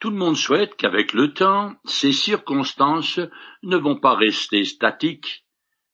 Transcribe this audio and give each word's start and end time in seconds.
Tout 0.00 0.08
le 0.08 0.16
monde 0.16 0.36
souhaite 0.36 0.76
qu'avec 0.76 1.12
le 1.12 1.34
temps, 1.34 1.76
ces 1.84 2.12
circonstances 2.12 3.20
ne 3.62 3.76
vont 3.76 4.00
pas 4.00 4.14
rester 4.14 4.64
statiques, 4.64 5.46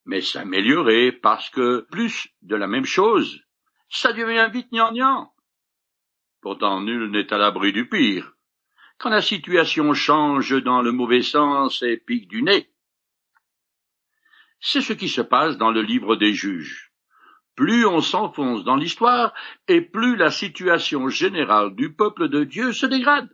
mais 0.05 0.21
s'améliorer 0.21 1.11
parce 1.11 1.51
que 1.51 1.85
plus 1.91 2.29
de 2.43 2.55
la 2.55 2.69
même 2.69 2.85
chose, 2.85 3.43
ça 3.89 4.13
devient 4.13 4.49
vite 4.53 4.71
gnangnan. 4.71 5.33
Pourtant 6.41 6.81
nul 6.83 7.11
n'est 7.11 7.33
à 7.33 7.39
l'abri 7.39 7.73
du 7.73 7.89
pire. 7.89 8.33
Quand 8.99 9.11
la 9.11 9.21
situation 9.21 9.93
change 9.93 10.63
dans 10.63 10.83
le 10.83 10.93
mauvais 10.93 11.23
sens 11.23 11.83
et 11.83 11.97
pique 11.97 12.29
du 12.29 12.45
nez. 12.45 12.71
C'est 14.61 14.83
ce 14.83 14.93
qui 14.93 15.09
se 15.09 15.21
passe 15.21 15.59
dans 15.59 15.73
le 15.73 15.83
livre 15.83 16.15
des 16.15 16.33
juges. 16.33 16.93
Plus 17.57 17.85
on 17.85 18.01
s'enfonce 18.01 18.63
dans 18.63 18.77
l'histoire, 18.77 19.35
et 19.67 19.81
plus 19.81 20.15
la 20.15 20.31
situation 20.31 21.09
générale 21.09 21.75
du 21.75 21.93
peuple 21.93 22.29
de 22.29 22.45
Dieu 22.45 22.73
se 22.73 22.87
dégrade. 22.87 23.29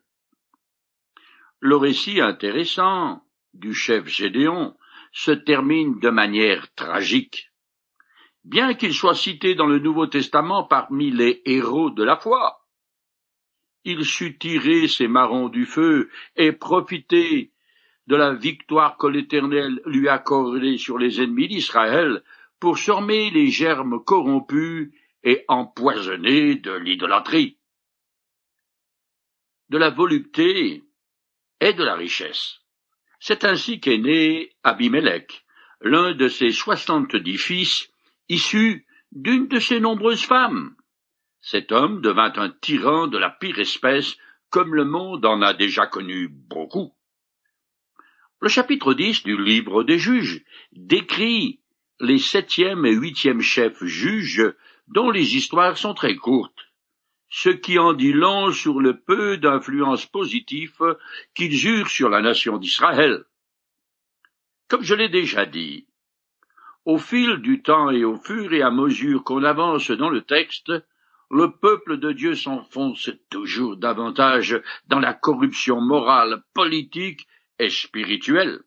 Le 1.65 1.77
récit 1.77 2.21
intéressant 2.21 3.23
du 3.55 3.73
chef 3.73 4.09
Gédéon 4.09 4.77
se 5.13 5.31
termine 5.31 6.01
de 6.01 6.11
manière 6.11 6.75
tragique. 6.75 7.53
Bien 8.43 8.75
qu'il 8.75 8.93
soit 8.93 9.15
cité 9.15 9.55
dans 9.55 9.69
le 9.69 9.79
Nouveau 9.79 10.09
Testament 10.09 10.65
parmi 10.65 11.13
les 11.13 11.41
héros 11.45 11.91
de 11.91 12.03
la 12.03 12.17
foi, 12.17 12.67
il 13.85 14.05
sut 14.05 14.39
tirer 14.41 14.89
ses 14.89 15.07
marrons 15.07 15.49
du 15.49 15.65
feu 15.65 16.11
et 16.35 16.51
profiter 16.51 17.53
de 18.09 18.17
la 18.17 18.35
victoire 18.35 18.97
que 18.97 19.07
l'Éternel 19.07 19.81
lui 19.87 20.09
accordait 20.09 20.79
sur 20.79 20.99
les 20.99 21.23
ennemis 21.23 21.47
d'Israël 21.47 22.25
pour 22.59 22.77
sormer 22.77 23.31
les 23.31 23.53
germes 23.53 24.03
corrompus 24.03 24.93
et 25.23 25.45
empoisonnés 25.47 26.57
de 26.57 26.73
l'idolâtrie. 26.73 27.57
De 29.69 29.79
la 29.79 29.91
volupté 29.91 30.83
et 31.63 31.75
de 31.75 31.85
la 31.85 31.95
richesse. 31.95 32.59
C'est 33.21 33.45
ainsi 33.45 33.79
qu'est 33.79 33.99
né 33.99 34.51
Abimelech, 34.65 35.45
l'un 35.81 36.13
de 36.13 36.27
ses 36.27 36.51
soixante-dix 36.51 37.39
fils, 37.39 37.89
issu 38.29 38.85
d'une 39.13 39.47
de 39.47 39.61
ses 39.61 39.79
nombreuses 39.79 40.25
femmes. 40.25 40.75
Cet 41.41 41.71
homme 41.71 42.01
devint 42.01 42.33
un 42.35 42.51
tyran 42.51 43.07
de 43.07 43.17
la 43.17 43.31
pire 43.31 43.61
espèce, 43.61 44.17
comme 44.51 44.75
le 44.75 44.85
monde 44.85 45.25
en 45.25 45.41
a 45.41 45.55
déjà 45.55 45.87
connu 45.87 46.27
beaucoup. 46.29 46.93
Le 48.41 48.49
chapitre 48.49 48.93
10 48.93 49.23
du 49.23 49.41
livre 49.41 49.85
des 49.85 50.01
juges 50.01 50.43
décrit 50.73 51.61
les 52.01 52.19
septième 52.19 52.85
et 52.87 52.93
huitième 52.93 53.41
chefs 53.41 53.85
juges 53.85 54.53
dont 54.89 55.13
les 55.13 55.37
histoires 55.37 55.79
sont 55.79 55.95
très 55.95 56.17
courtes 56.17 56.72
ce 57.35 57.49
qui 57.49 57.79
en 57.79 57.95
dit 57.95 58.13
long 58.13 58.53
sur 58.53 58.79
le 58.79 59.01
peu 59.01 59.39
d'influence 59.39 60.05
positive 60.05 60.99
qu'ils 61.35 61.67
eurent 61.67 61.89
sur 61.89 62.11
la 62.11 62.21
nation 62.21 62.59
d'Israël. 62.59 63.25
Comme 64.69 64.83
je 64.83 64.95
l'ai 64.95 65.09
déjà 65.09 65.47
dit, 65.47 65.87
au 66.85 66.99
fil 66.99 67.39
du 67.39 67.63
temps 67.63 67.89
et 67.89 68.05
au 68.05 68.17
fur 68.17 68.53
et 68.53 68.61
à 68.61 68.71
mesure 68.71 69.25
qu'on 69.25 69.45
avance 69.45 69.91
dans 69.91 70.11
le 70.11 70.21
texte, 70.21 70.73
le 71.31 71.51
peuple 71.57 71.97
de 71.97 72.13
Dieu 72.13 72.35
s'enfonce 72.35 73.09
toujours 73.31 73.79
davantage 73.79 74.61
dans 74.89 75.01
la 75.01 75.15
corruption 75.15 75.81
morale, 75.81 76.43
politique 76.53 77.27
et 77.59 77.71
spirituelle. 77.71 78.61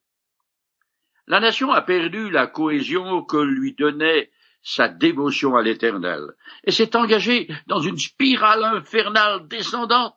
La 1.27 1.39
nation 1.39 1.71
a 1.71 1.83
perdu 1.83 2.31
la 2.31 2.47
cohésion 2.47 3.23
que 3.23 3.37
lui 3.37 3.73
donnait 3.73 4.31
sa 4.65 4.87
dévotion 4.87 5.55
à 5.55 5.61
l'Éternel, 5.61 6.33
et 6.63 6.71
s'est 6.71 6.95
engagé 6.95 7.47
dans 7.67 7.79
une 7.79 7.99
spirale 7.99 8.63
infernale 8.63 9.47
descendante. 9.47 10.15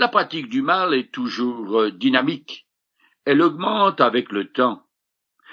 La 0.00 0.08
pratique 0.08 0.48
du 0.48 0.62
mal 0.62 0.94
est 0.94 1.12
toujours 1.12 1.80
euh, 1.80 1.90
dynamique. 1.92 2.66
Elle 3.24 3.40
augmente 3.40 4.00
avec 4.00 4.32
le 4.32 4.50
temps. 4.50 4.84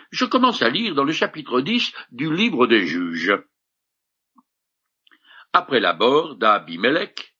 Je 0.09 0.25
commence 0.25 0.63
à 0.63 0.69
lire 0.69 0.95
dans 0.95 1.03
le 1.03 1.13
chapitre 1.13 1.61
10 1.61 1.93
du 2.11 2.33
livre 2.33 2.65
des 2.65 2.87
juges. 2.87 3.33
Après 5.53 5.79
la 5.79 5.93
mort 5.93 6.35
d'Abimelech, 6.37 7.35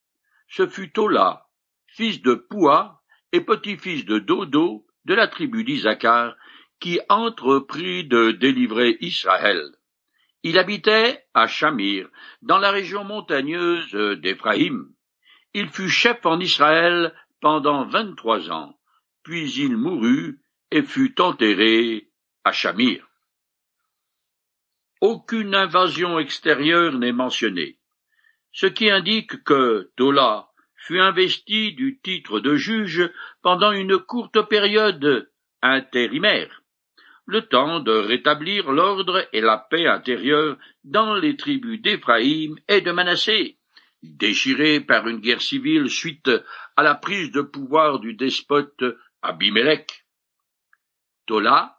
ce 0.47 0.67
fut 0.67 0.91
Tola, 0.91 1.47
fils 1.87 2.21
de 2.21 2.35
Poua 2.35 3.01
et 3.31 3.41
petit-fils 3.41 4.05
de 4.05 4.19
Dodo 4.19 4.85
de 5.05 5.15
la 5.15 5.27
tribu 5.27 5.63
d'Isaacar, 5.63 6.35
qui 6.79 6.99
entreprit 7.09 8.03
de 8.03 8.31
délivrer 8.31 8.97
Israël. 9.01 9.71
Il 10.47 10.59
habitait 10.59 11.25
à 11.33 11.47
Shamir, 11.47 12.07
dans 12.43 12.59
la 12.59 12.69
région 12.69 13.03
montagneuse 13.03 13.95
d'Éphraïm. 14.21 14.93
Il 15.55 15.69
fut 15.69 15.89
chef 15.89 16.23
en 16.23 16.39
Israël 16.39 17.15
pendant 17.41 17.87
vingt-trois 17.87 18.51
ans, 18.51 18.77
puis 19.23 19.51
il 19.53 19.75
mourut 19.75 20.39
et 20.69 20.83
fut 20.83 21.19
enterré 21.19 22.11
à 22.43 22.51
Shamir. 22.51 23.07
Aucune 25.01 25.55
invasion 25.55 26.19
extérieure 26.19 26.93
n'est 26.93 27.11
mentionnée, 27.11 27.79
ce 28.51 28.67
qui 28.67 28.91
indique 28.91 29.43
que 29.45 29.91
Tola 29.97 30.49
fut 30.75 30.99
investi 30.99 31.73
du 31.73 31.99
titre 32.03 32.39
de 32.39 32.55
juge 32.55 33.11
pendant 33.41 33.71
une 33.71 33.97
courte 33.97 34.47
période 34.47 35.27
intérimaire 35.63 36.61
le 37.25 37.41
temps 37.41 37.79
de 37.79 37.91
rétablir 37.91 38.71
l'ordre 38.71 39.27
et 39.33 39.41
la 39.41 39.57
paix 39.57 39.87
intérieure 39.87 40.57
dans 40.83 41.15
les 41.15 41.35
tribus 41.35 41.81
d'Éphraïm 41.81 42.55
et 42.67 42.81
de 42.81 42.91
Manassé, 42.91 43.57
déchirées 44.03 44.79
par 44.79 45.07
une 45.07 45.19
guerre 45.19 45.41
civile 45.41 45.89
suite 45.89 46.29
à 46.75 46.83
la 46.83 46.95
prise 46.95 47.31
de 47.31 47.41
pouvoir 47.41 47.99
du 47.99 48.13
despote 48.13 48.83
Abimelech. 49.21 50.05
Tola, 51.25 51.77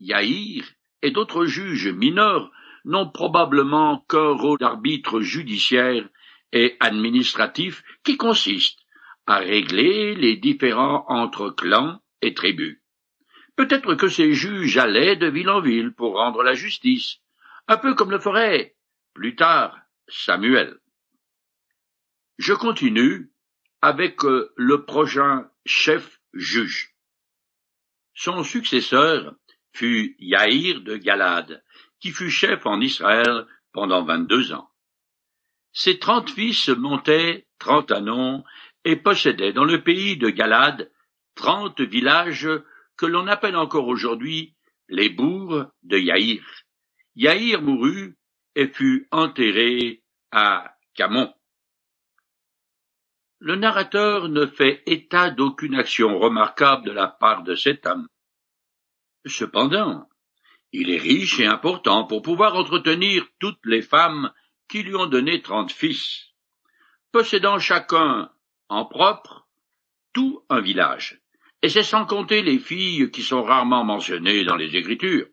Yaïr 0.00 0.64
et 1.02 1.12
d'autres 1.12 1.46
juges 1.46 1.88
mineurs 1.88 2.50
n'ont 2.84 3.10
probablement 3.10 4.04
qu'un 4.08 4.32
rôle 4.32 4.58
d'arbitre 4.58 5.20
judiciaire 5.20 6.08
et 6.52 6.76
administratif 6.80 7.84
qui 8.02 8.16
consiste 8.16 8.80
à 9.26 9.38
régler 9.38 10.14
les 10.14 10.36
différends 10.36 11.04
entre 11.08 11.50
clans 11.50 12.00
et 12.22 12.34
tribus. 12.34 12.80
Peut-être 13.58 13.96
que 13.96 14.06
ces 14.06 14.34
juges 14.34 14.78
allaient 14.78 15.16
de 15.16 15.26
ville 15.26 15.50
en 15.50 15.60
ville 15.60 15.92
pour 15.92 16.14
rendre 16.14 16.44
la 16.44 16.54
justice, 16.54 17.18
un 17.66 17.76
peu 17.76 17.94
comme 17.94 18.12
le 18.12 18.20
ferait, 18.20 18.76
plus 19.14 19.34
tard, 19.34 19.76
Samuel. 20.06 20.78
Je 22.38 22.52
continue 22.52 23.32
avec 23.82 24.24
euh, 24.24 24.52
le 24.56 24.84
prochain 24.84 25.50
chef 25.66 26.20
juge. 26.32 26.94
Son 28.14 28.44
successeur 28.44 29.34
fut 29.72 30.14
Yaïr 30.20 30.82
de 30.82 30.96
Galade, 30.96 31.64
qui 31.98 32.12
fut 32.12 32.30
chef 32.30 32.64
en 32.64 32.80
Israël 32.80 33.44
pendant 33.72 34.04
vingt-deux 34.04 34.52
ans. 34.52 34.70
Ses 35.72 35.98
trente 35.98 36.30
fils 36.30 36.68
montaient 36.68 37.48
trente 37.58 37.90
annons 37.90 38.44
et 38.84 38.94
possédaient 38.94 39.52
dans 39.52 39.64
le 39.64 39.82
pays 39.82 40.16
de 40.16 40.30
Galade 40.30 40.92
trente 41.34 41.80
villages 41.80 42.48
que 42.98 43.06
l'on 43.06 43.28
appelle 43.28 43.56
encore 43.56 43.86
aujourd'hui 43.86 44.54
les 44.88 45.08
bourgs 45.08 45.70
de 45.84 45.96
Yaïr. 45.96 46.44
Yaïr 47.14 47.62
mourut 47.62 48.18
et 48.54 48.68
fut 48.68 49.06
enterré 49.12 50.02
à 50.32 50.76
Camon. 50.94 51.32
Le 53.38 53.54
narrateur 53.54 54.28
ne 54.28 54.46
fait 54.46 54.82
état 54.86 55.30
d'aucune 55.30 55.76
action 55.76 56.18
remarquable 56.18 56.86
de 56.86 56.90
la 56.90 57.06
part 57.06 57.44
de 57.44 57.54
cet 57.54 57.86
homme. 57.86 58.08
Cependant, 59.26 60.08
il 60.72 60.90
est 60.90 60.98
riche 60.98 61.38
et 61.38 61.46
important 61.46 62.04
pour 62.04 62.22
pouvoir 62.22 62.56
entretenir 62.56 63.24
toutes 63.38 63.64
les 63.64 63.82
femmes 63.82 64.32
qui 64.68 64.82
lui 64.82 64.96
ont 64.96 65.06
donné 65.06 65.40
trente 65.40 65.70
fils, 65.70 66.32
possédant 67.12 67.60
chacun 67.60 68.32
en 68.68 68.84
propre 68.84 69.46
tout 70.12 70.44
un 70.50 70.60
village 70.60 71.20
et 71.62 71.68
c'est 71.68 71.82
sans 71.82 72.06
compter 72.06 72.42
les 72.42 72.58
filles 72.58 73.10
qui 73.10 73.22
sont 73.22 73.42
rarement 73.42 73.84
mentionnées 73.84 74.44
dans 74.44 74.56
les 74.56 74.76
Écritures. 74.76 75.26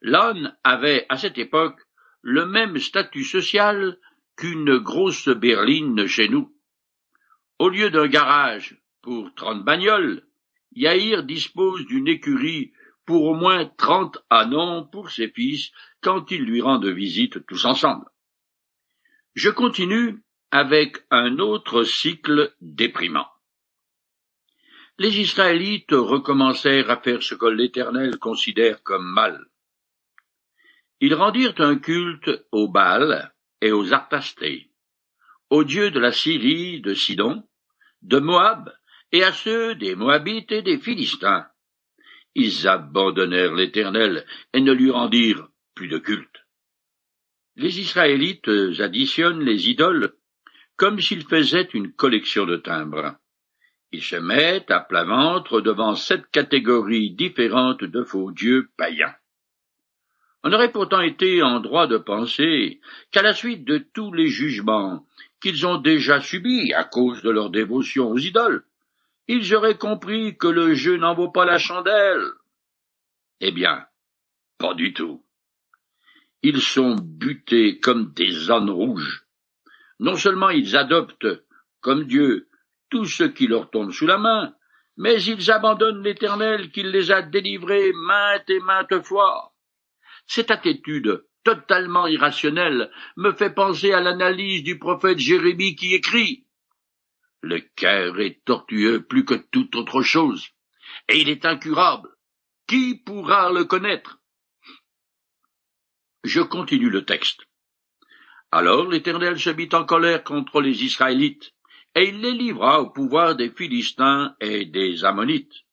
L'âne 0.00 0.56
avait, 0.62 1.06
à 1.08 1.16
cette 1.16 1.38
époque, 1.38 1.80
le 2.22 2.46
même 2.46 2.78
statut 2.78 3.24
social 3.24 3.98
qu'une 4.36 4.78
grosse 4.78 5.28
berline 5.28 6.06
chez 6.06 6.28
nous. 6.28 6.54
Au 7.58 7.68
lieu 7.68 7.90
d'un 7.90 8.06
garage 8.06 8.80
pour 9.02 9.34
trente 9.34 9.64
bagnoles, 9.64 10.26
Yahir 10.72 11.22
dispose 11.24 11.84
d'une 11.86 12.08
écurie 12.08 12.72
pour 13.06 13.24
au 13.24 13.34
moins 13.34 13.66
trente 13.66 14.18
anons 14.30 14.86
pour 14.86 15.10
ses 15.10 15.28
fils 15.28 15.70
quand 16.00 16.30
ils 16.30 16.42
lui 16.42 16.60
rendent 16.62 16.86
visite 16.86 17.44
tous 17.46 17.64
ensemble. 17.64 18.06
Je 19.34 19.50
continue 19.50 20.22
avec 20.50 20.98
un 21.10 21.38
autre 21.38 21.82
cycle 21.82 22.54
déprimant 22.60 23.28
les 24.98 25.20
Israélites 25.20 25.92
recommencèrent 25.92 26.90
à 26.90 27.00
faire 27.00 27.22
ce 27.22 27.34
que 27.34 27.46
l'Éternel 27.46 28.18
considère 28.18 28.82
comme 28.82 29.06
mal. 29.06 29.44
Ils 31.00 31.14
rendirent 31.14 31.60
un 31.60 31.76
culte 31.78 32.30
aux 32.52 32.68
Baal 32.68 33.34
et 33.60 33.72
aux 33.72 33.92
Artastés, 33.92 34.70
aux 35.50 35.64
dieux 35.64 35.90
de 35.90 35.98
la 35.98 36.12
Syrie, 36.12 36.80
de 36.80 36.94
Sidon, 36.94 37.42
de 38.02 38.20
Moab, 38.20 38.72
et 39.10 39.24
à 39.24 39.32
ceux 39.32 39.74
des 39.74 39.96
Moabites 39.96 40.52
et 40.52 40.62
des 40.62 40.78
Philistins. 40.78 41.46
Ils 42.36 42.68
abandonnèrent 42.68 43.54
l'Éternel 43.54 44.24
et 44.52 44.60
ne 44.60 44.72
lui 44.72 44.90
rendirent 44.90 45.48
plus 45.74 45.88
de 45.88 45.98
culte. 45.98 46.46
Les 47.56 47.80
Israélites 47.80 48.48
additionnent 48.78 49.44
les 49.44 49.70
idoles 49.70 50.14
comme 50.76 51.00
s'ils 51.00 51.26
faisaient 51.26 51.68
une 51.74 51.92
collection 51.92 52.46
de 52.46 52.56
timbres. 52.56 53.16
Se 54.00 54.16
mettent 54.16 54.70
à 54.70 54.80
plat 54.80 55.04
ventre 55.04 55.60
devant 55.60 55.94
sept 55.94 56.26
catégories 56.30 57.10
différentes 57.10 57.84
de 57.84 58.02
faux 58.02 58.32
dieux 58.32 58.70
païens. 58.76 59.14
On 60.42 60.52
aurait 60.52 60.72
pourtant 60.72 61.00
été 61.00 61.42
en 61.42 61.60
droit 61.60 61.86
de 61.86 61.96
penser 61.96 62.80
qu'à 63.10 63.22
la 63.22 63.32
suite 63.32 63.64
de 63.64 63.78
tous 63.78 64.12
les 64.12 64.28
jugements 64.28 65.06
qu'ils 65.40 65.66
ont 65.66 65.78
déjà 65.78 66.20
subis 66.20 66.72
à 66.74 66.84
cause 66.84 67.22
de 67.22 67.30
leur 67.30 67.50
dévotion 67.50 68.10
aux 68.10 68.18
idoles, 68.18 68.64
ils 69.26 69.54
auraient 69.54 69.78
compris 69.78 70.36
que 70.36 70.48
le 70.48 70.74
jeu 70.74 70.96
n'en 70.96 71.14
vaut 71.14 71.30
pas 71.30 71.46
la 71.46 71.58
chandelle. 71.58 72.24
Eh 73.40 73.52
bien, 73.52 73.86
pas 74.58 74.74
du 74.74 74.92
tout. 74.92 75.24
Ils 76.42 76.60
sont 76.60 76.96
butés 76.96 77.78
comme 77.80 78.12
des 78.12 78.50
ânes 78.50 78.70
rouges. 78.70 79.24
Non 79.98 80.16
seulement 80.16 80.50
ils 80.50 80.76
adoptent, 80.76 81.42
comme 81.80 82.04
Dieu, 82.04 82.48
tout 82.94 83.06
ce 83.06 83.24
qui 83.24 83.48
leur 83.48 83.70
tombe 83.70 83.90
sous 83.90 84.06
la 84.06 84.18
main, 84.18 84.54
mais 84.96 85.20
ils 85.24 85.50
abandonnent 85.50 86.04
l'Éternel 86.04 86.70
qui 86.70 86.84
les 86.84 87.10
a 87.10 87.22
délivrés 87.22 87.92
maintes 87.92 88.48
et 88.48 88.60
maintes 88.60 89.02
fois. 89.02 89.52
Cette 90.28 90.52
attitude 90.52 91.26
totalement 91.42 92.06
irrationnelle 92.06 92.92
me 93.16 93.32
fait 93.32 93.52
penser 93.52 93.90
à 93.90 94.00
l'analyse 94.00 94.62
du 94.62 94.78
prophète 94.78 95.18
Jérémie 95.18 95.74
qui 95.74 95.92
écrit 95.92 96.46
Le 97.40 97.58
cœur 97.74 98.20
est 98.20 98.44
tortueux 98.44 99.02
plus 99.02 99.24
que 99.24 99.34
toute 99.34 99.74
autre 99.74 100.02
chose, 100.02 100.50
et 101.08 101.18
il 101.18 101.28
est 101.28 101.44
incurable. 101.46 102.10
Qui 102.68 102.94
pourra 102.94 103.50
le 103.50 103.64
connaître? 103.64 104.20
Je 106.22 106.42
continue 106.42 106.90
le 106.90 107.04
texte. 107.04 107.40
Alors 108.52 108.88
l'Éternel 108.88 109.40
se 109.40 109.50
mit 109.50 109.68
en 109.72 109.84
colère 109.84 110.22
contre 110.22 110.60
les 110.60 110.84
Israélites, 110.84 111.53
et 111.94 112.08
il 112.08 112.20
les 112.20 112.32
livra 112.32 112.80
au 112.80 112.90
pouvoir 112.90 113.36
des 113.36 113.50
Philistins 113.50 114.34
et 114.40 114.64
des 114.64 115.04
Ammonites. 115.04 115.64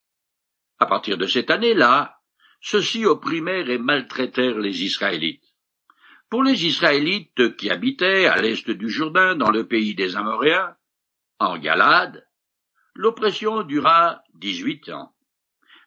À 0.80 0.86
partir 0.86 1.18
de 1.18 1.26
cette 1.26 1.50
année-là, 1.50 2.20
ceux-ci 2.62 3.06
opprimèrent 3.06 3.70
et 3.70 3.80
maltraitèrent 3.80 4.60
les 4.60 4.84
Israélites. 4.84 5.44
Pour 6.30 6.44
les 6.44 6.66
Israélites 6.66 7.56
qui 7.58 7.70
habitaient 7.70 8.28
à 8.28 8.40
l'est 8.42 8.70
du 8.70 8.90
Jourdain 8.90 9.36
dans 9.36 9.50
le 9.52 9.68
pays 9.68 9.96
des 9.96 10.16
Amoréens, 10.16 10.76
en 11.40 11.58
Galade, 11.58 12.28
l'oppression 12.94 13.64
dura 13.64 14.24
dix-huit 14.36 14.90
ans. 14.90 15.14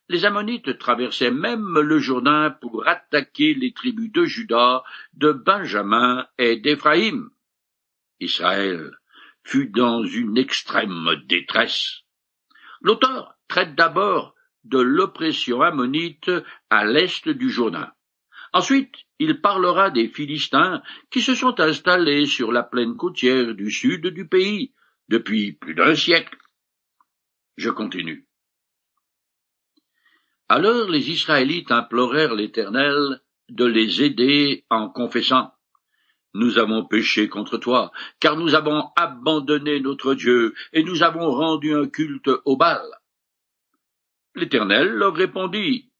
Les 0.09 0.27
Ammonites 0.27 0.79
traversaient 0.79 1.31
même 1.31 1.79
le 1.79 1.99
Jourdain 1.99 2.51
pour 2.51 2.87
attaquer 2.87 3.55
les 3.55 3.73
tribus 3.73 4.13
de 4.13 4.25
Juda, 4.25 4.83
de 5.15 5.33
Benjamin 5.33 6.27
et 6.39 6.57
d'Éphraïm. 6.57 7.31
Israël 8.21 8.91
fut 9.44 9.69
dans 9.69 10.05
une 10.05 10.37
extrême 10.37 11.23
détresse. 11.26 12.00
L'auteur 12.81 13.37
traite 13.49 13.75
d'abord 13.75 14.35
de 14.64 14.79
l'oppression 14.79 15.61
ammonite 15.61 16.31
à 16.70 16.85
l'est 16.85 17.29
du 17.29 17.50
Jourdain. 17.50 17.93
Ensuite, 18.52 18.94
il 19.19 19.41
parlera 19.41 19.91
des 19.91 20.08
Philistins 20.08 20.82
qui 21.11 21.20
se 21.20 21.35
sont 21.35 21.61
installés 21.61 22.26
sur 22.26 22.52
la 22.52 22.62
plaine 22.62 22.96
côtière 22.96 23.55
du 23.55 23.70
sud 23.70 24.06
du 24.06 24.26
pays 24.26 24.73
depuis 25.08 25.52
plus 25.52 25.75
d'un 25.75 25.94
siècle. 25.94 26.37
Je 27.56 27.70
continue. 27.70 28.26
Alors 30.49 30.88
les 30.88 31.11
Israélites 31.11 31.70
implorèrent 31.70 32.35
l'Éternel 32.35 33.23
de 33.49 33.64
les 33.64 34.02
aider 34.02 34.64
en 34.70 34.88
confessant 34.88 35.52
Nous 36.35 36.59
avons 36.59 36.85
péché 36.85 37.29
contre 37.29 37.59
toi, 37.59 37.93
car 38.19 38.37
nous 38.37 38.55
avons 38.57 38.91
abandonné 38.97 39.79
notre 39.79 40.15
Dieu, 40.15 40.55
et 40.73 40.83
nous 40.83 41.05
avons 41.05 41.31
rendu 41.31 41.73
un 41.73 41.89
culte 41.89 42.29
au 42.45 42.57
Baal. 42.57 42.85
L'Éternel 44.35 44.89
leur 44.89 45.15
répondit, 45.15 45.93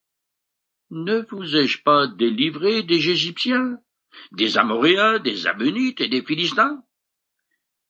Ne 0.91 1.21
vous 1.31 1.55
ai-je 1.55 1.83
pas 1.83 2.09
délivré 2.09 2.83
des 2.83 3.11
Égyptiens, 3.11 3.79
des 4.33 4.59
Amoréens, 4.59 5.21
des 5.21 5.47
Ammonites 5.47 6.01
et 6.01 6.09
des 6.09 6.23
Philistins? 6.23 6.83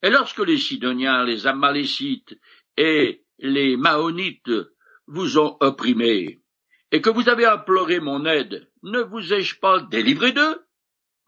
Et 0.02 0.10
lorsque 0.10 0.40
les 0.40 0.58
Sidoniens, 0.58 1.24
les 1.24 1.46
Amalécites 1.46 2.38
et 2.76 3.24
les 3.38 3.78
Maonites 3.78 4.52
vous 5.06 5.38
ont 5.38 5.56
opprimés, 5.60 6.42
et 6.92 7.00
que 7.00 7.08
vous 7.08 7.30
avez 7.30 7.46
imploré 7.46 8.00
mon 8.00 8.26
aide, 8.26 8.70
ne 8.82 9.00
vous 9.00 9.32
ai-je 9.32 9.58
pas 9.58 9.80
délivré 9.80 10.32
d'eux? 10.32 10.60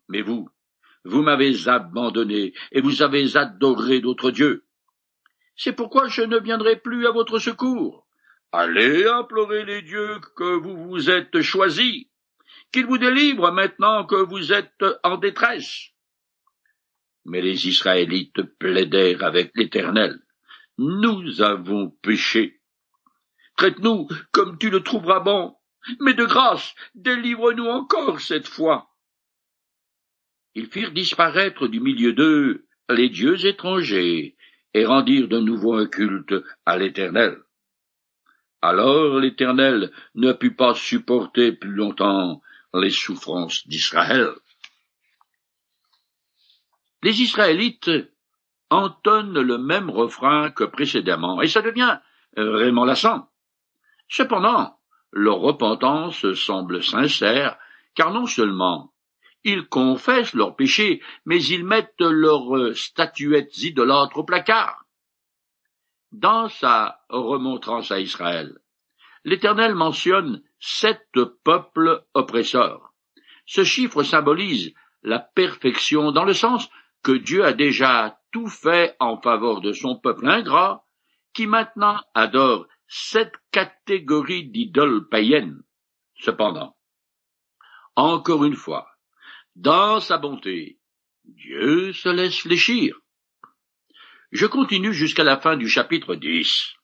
Mais 0.08 0.20
vous, 0.20 0.50
vous 1.06 1.22
m'avez 1.22 1.68
abandonné, 1.68 2.52
et 2.72 2.80
vous 2.80 3.02
avez 3.02 3.36
adoré 3.36 4.00
d'autres 4.00 4.30
dieux. 4.30 4.64
C'est 5.56 5.72
pourquoi 5.72 6.08
je 6.08 6.22
ne 6.22 6.38
viendrai 6.38 6.76
plus 6.76 7.06
à 7.06 7.12
votre 7.12 7.38
secours. 7.38 8.06
Allez 8.52 9.06
implorer 9.06 9.64
les 9.64 9.82
dieux 9.82 10.20
que 10.36 10.56
vous 10.56 10.76
vous 10.88 11.08
êtes 11.10 11.40
choisis, 11.42 12.06
qu'ils 12.72 12.86
vous 12.86 12.98
délivrent 12.98 13.52
maintenant 13.52 14.04
que 14.04 14.16
vous 14.16 14.52
êtes 14.52 14.84
en 15.02 15.16
détresse. 15.16 15.90
Mais 17.24 17.40
les 17.40 17.68
Israélites 17.68 18.42
plaidèrent 18.58 19.24
avec 19.24 19.52
l'Éternel. 19.54 20.18
Nous 20.78 21.40
avons 21.40 21.90
péché. 22.02 22.60
Traite-nous 23.56 24.08
comme 24.32 24.58
tu 24.58 24.70
le 24.70 24.82
trouveras 24.82 25.20
bon, 25.20 25.56
mais 26.00 26.14
de 26.14 26.24
grâce, 26.24 26.74
délivre-nous 26.94 27.66
encore 27.66 28.20
cette 28.20 28.48
fois. 28.48 28.90
Ils 30.56 30.68
firent 30.68 30.92
disparaître 30.92 31.68
du 31.68 31.80
milieu 31.80 32.14
d'eux 32.14 32.64
les 32.88 33.10
dieux 33.10 33.44
étrangers 33.44 34.36
et 34.72 34.86
rendirent 34.86 35.28
de 35.28 35.38
nouveau 35.38 35.74
un 35.74 35.86
culte 35.86 36.34
à 36.64 36.78
l'Éternel. 36.78 37.42
Alors 38.62 39.18
l'Éternel 39.20 39.92
ne 40.14 40.32
put 40.32 40.54
pas 40.54 40.74
supporter 40.74 41.52
plus 41.52 41.72
longtemps 41.72 42.40
les 42.72 42.88
souffrances 42.88 43.68
d'Israël. 43.68 44.30
Les 47.02 47.20
Israélites 47.20 47.90
entonnent 48.70 49.38
le 49.38 49.58
même 49.58 49.90
refrain 49.90 50.50
que 50.50 50.64
précédemment, 50.64 51.42
et 51.42 51.48
ça 51.48 51.60
devient 51.60 51.98
vraiment 52.34 52.86
lassant. 52.86 53.28
Cependant, 54.08 54.78
leur 55.12 55.36
repentance 55.36 56.32
semble 56.32 56.82
sincère, 56.82 57.58
car 57.94 58.10
non 58.10 58.24
seulement 58.24 58.94
ils 59.44 59.66
confessent 59.68 60.34
leurs 60.34 60.56
péchés, 60.56 61.02
mais 61.24 61.42
ils 61.42 61.64
mettent 61.64 62.00
leurs 62.00 62.76
statuettes 62.76 63.56
idolâtres 63.58 64.18
au 64.18 64.24
placard. 64.24 64.84
Dans 66.12 66.48
sa 66.48 67.00
remontrance 67.08 67.90
à 67.90 68.00
Israël, 68.00 68.58
l'Éternel 69.24 69.74
mentionne 69.74 70.42
sept 70.58 71.06
peuples 71.44 72.04
oppresseurs. 72.14 72.92
Ce 73.44 73.64
chiffre 73.64 74.02
symbolise 74.02 74.72
la 75.02 75.18
perfection 75.20 76.12
dans 76.12 76.24
le 76.24 76.34
sens 76.34 76.68
que 77.02 77.12
Dieu 77.12 77.44
a 77.44 77.52
déjà 77.52 78.18
tout 78.32 78.48
fait 78.48 78.96
en 78.98 79.20
faveur 79.20 79.60
de 79.60 79.72
son 79.72 79.96
peuple 79.96 80.28
ingrat, 80.28 80.84
qui 81.32 81.46
maintenant 81.46 82.00
adore 82.14 82.66
sept 82.88 83.32
catégories 83.52 84.48
d'idoles 84.48 85.08
païennes. 85.08 85.62
Cependant, 86.18 86.76
encore 87.94 88.44
une 88.44 88.56
fois, 88.56 88.88
dans 89.56 90.00
sa 90.00 90.18
bonté, 90.18 90.78
Dieu 91.24 91.94
se 91.94 92.10
laisse 92.10 92.40
fléchir. 92.40 93.00
Je 94.30 94.44
continue 94.44 94.92
jusqu'à 94.92 95.24
la 95.24 95.38
fin 95.38 95.56
du 95.56 95.66
chapitre 95.66 96.14
10. 96.14 96.74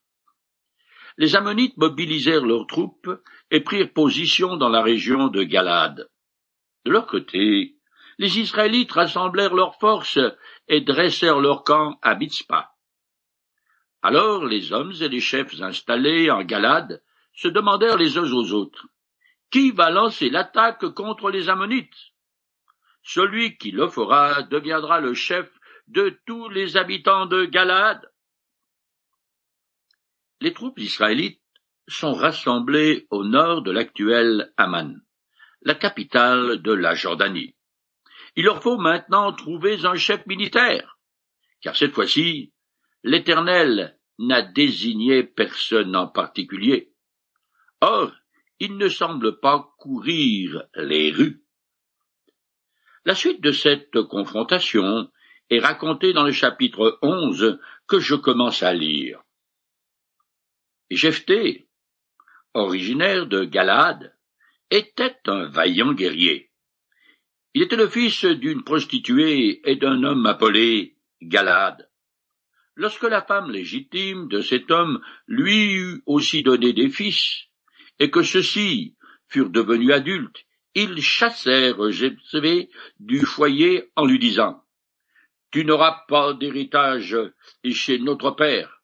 Les 1.18 1.36
Ammonites 1.36 1.76
mobilisèrent 1.76 2.46
leurs 2.46 2.66
troupes 2.66 3.10
et 3.50 3.60
prirent 3.60 3.92
position 3.92 4.56
dans 4.56 4.70
la 4.70 4.80
région 4.80 5.28
de 5.28 5.42
Galade. 5.42 6.08
De 6.86 6.90
leur 6.90 7.06
côté, 7.06 7.76
les 8.16 8.38
Israélites 8.38 8.92
rassemblèrent 8.92 9.54
leurs 9.54 9.78
forces 9.78 10.18
et 10.66 10.80
dressèrent 10.80 11.40
leur 11.40 11.64
camp 11.64 11.98
à 12.00 12.14
Mitzpah. 12.14 12.72
Alors 14.00 14.46
les 14.46 14.72
hommes 14.72 14.94
et 14.98 15.08
les 15.10 15.20
chefs 15.20 15.60
installés 15.60 16.30
en 16.30 16.42
Galade 16.42 17.02
se 17.34 17.48
demandèrent 17.48 17.98
les 17.98 18.16
uns 18.16 18.32
aux 18.32 18.52
autres 18.52 18.86
Qui 19.50 19.72
va 19.72 19.90
lancer 19.90 20.30
l'attaque 20.30 20.88
contre 20.94 21.30
les 21.30 21.50
Ammonites? 21.50 22.11
Celui 23.02 23.56
qui 23.58 23.70
le 23.70 23.88
fera 23.88 24.42
deviendra 24.42 25.00
le 25.00 25.14
chef 25.14 25.50
de 25.88 26.20
tous 26.26 26.48
les 26.48 26.76
habitants 26.76 27.26
de 27.26 27.44
Galade. 27.44 28.10
Les 30.40 30.52
troupes 30.52 30.78
israélites 30.78 31.42
sont 31.88 32.14
rassemblées 32.14 33.06
au 33.10 33.24
nord 33.24 33.62
de 33.62 33.70
l'actuelle 33.70 34.52
Amman, 34.56 35.00
la 35.62 35.74
capitale 35.74 36.62
de 36.62 36.72
la 36.72 36.94
Jordanie. 36.94 37.56
Il 38.36 38.44
leur 38.44 38.62
faut 38.62 38.78
maintenant 38.78 39.32
trouver 39.32 39.84
un 39.84 39.96
chef 39.96 40.24
militaire, 40.26 40.98
car 41.60 41.76
cette 41.76 41.92
fois-ci, 41.92 42.52
l'Éternel 43.02 43.98
n'a 44.18 44.42
désigné 44.42 45.24
personne 45.24 45.94
en 45.96 46.06
particulier. 46.06 46.92
Or, 47.80 48.12
il 48.58 48.76
ne 48.76 48.88
semble 48.88 49.40
pas 49.40 49.74
courir 49.78 50.64
les 50.76 51.10
rues. 51.10 51.41
La 53.04 53.16
suite 53.16 53.40
de 53.40 53.50
cette 53.50 54.00
confrontation 54.02 55.10
est 55.50 55.58
racontée 55.58 56.12
dans 56.12 56.24
le 56.24 56.32
chapitre 56.32 56.98
onze 57.02 57.58
que 57.88 57.98
je 57.98 58.14
commence 58.14 58.62
à 58.62 58.72
lire. 58.72 59.20
Jephthé, 60.88 61.66
originaire 62.54 63.26
de 63.26 63.44
Galade, 63.44 64.16
était 64.70 65.18
un 65.26 65.46
vaillant 65.46 65.94
guerrier. 65.94 66.50
Il 67.54 67.62
était 67.62 67.76
le 67.76 67.88
fils 67.88 68.24
d'une 68.24 68.62
prostituée 68.62 69.68
et 69.68 69.76
d'un 69.76 70.04
homme 70.04 70.26
appelé 70.26 70.96
Galade. 71.20 71.90
Lorsque 72.76 73.02
la 73.02 73.20
femme 73.20 73.50
légitime 73.50 74.28
de 74.28 74.40
cet 74.40 74.70
homme 74.70 75.02
lui 75.26 75.72
eut 75.74 76.02
aussi 76.06 76.42
donné 76.42 76.72
des 76.72 76.88
fils, 76.88 77.48
et 77.98 78.10
que 78.10 78.22
ceux-ci 78.22 78.96
furent 79.28 79.50
devenus 79.50 79.92
adultes, 79.92 80.46
ils 80.74 81.00
chassèrent 81.00 81.90
Jephthé 81.90 82.70
du 82.98 83.20
foyer 83.20 83.90
en 83.96 84.06
lui 84.06 84.18
disant 84.18 84.62
Tu 85.50 85.64
n'auras 85.64 86.04
pas 86.08 86.32
d'héritage 86.34 87.16
chez 87.70 87.98
notre 87.98 88.30
père, 88.30 88.82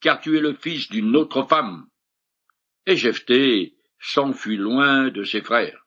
car 0.00 0.20
tu 0.20 0.36
es 0.36 0.40
le 0.40 0.54
fils 0.54 0.88
d'une 0.90 1.16
autre 1.16 1.46
femme. 1.48 1.86
Et 2.86 2.96
Jephthé 2.96 3.74
s'enfuit 3.98 4.56
loin 4.56 5.08
de 5.08 5.24
ses 5.24 5.42
frères. 5.42 5.86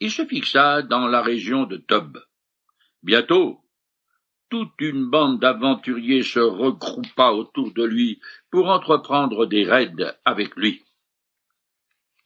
Il 0.00 0.10
se 0.10 0.26
fixa 0.26 0.82
dans 0.82 1.06
la 1.06 1.22
région 1.22 1.64
de 1.64 1.78
Tob. 1.78 2.22
Bientôt, 3.02 3.62
toute 4.48 4.74
une 4.80 5.06
bande 5.06 5.40
d'aventuriers 5.40 6.22
se 6.22 6.38
regroupa 6.38 7.30
autour 7.30 7.72
de 7.72 7.84
lui 7.84 8.20
pour 8.50 8.68
entreprendre 8.68 9.46
des 9.46 9.64
raids 9.64 10.14
avec 10.24 10.54
lui. 10.56 10.84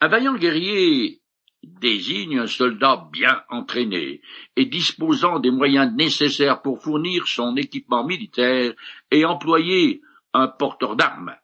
Un 0.01 0.09
vaillant 0.09 0.37
guerrier 0.37 1.21
désigne 1.63 2.39
un 2.39 2.47
soldat 2.47 3.09
bien 3.13 3.43
entraîné 3.49 4.23
et 4.57 4.65
disposant 4.65 5.39
des 5.39 5.51
moyens 5.51 5.93
nécessaires 5.93 6.63
pour 6.63 6.83
fournir 6.83 7.27
son 7.27 7.57
équipement 7.57 8.05
militaire 8.05 8.73
et 9.11 9.25
employer 9.25 10.03
un 10.33 10.49
porteur 10.49 10.97
d'armes. 10.97 11.37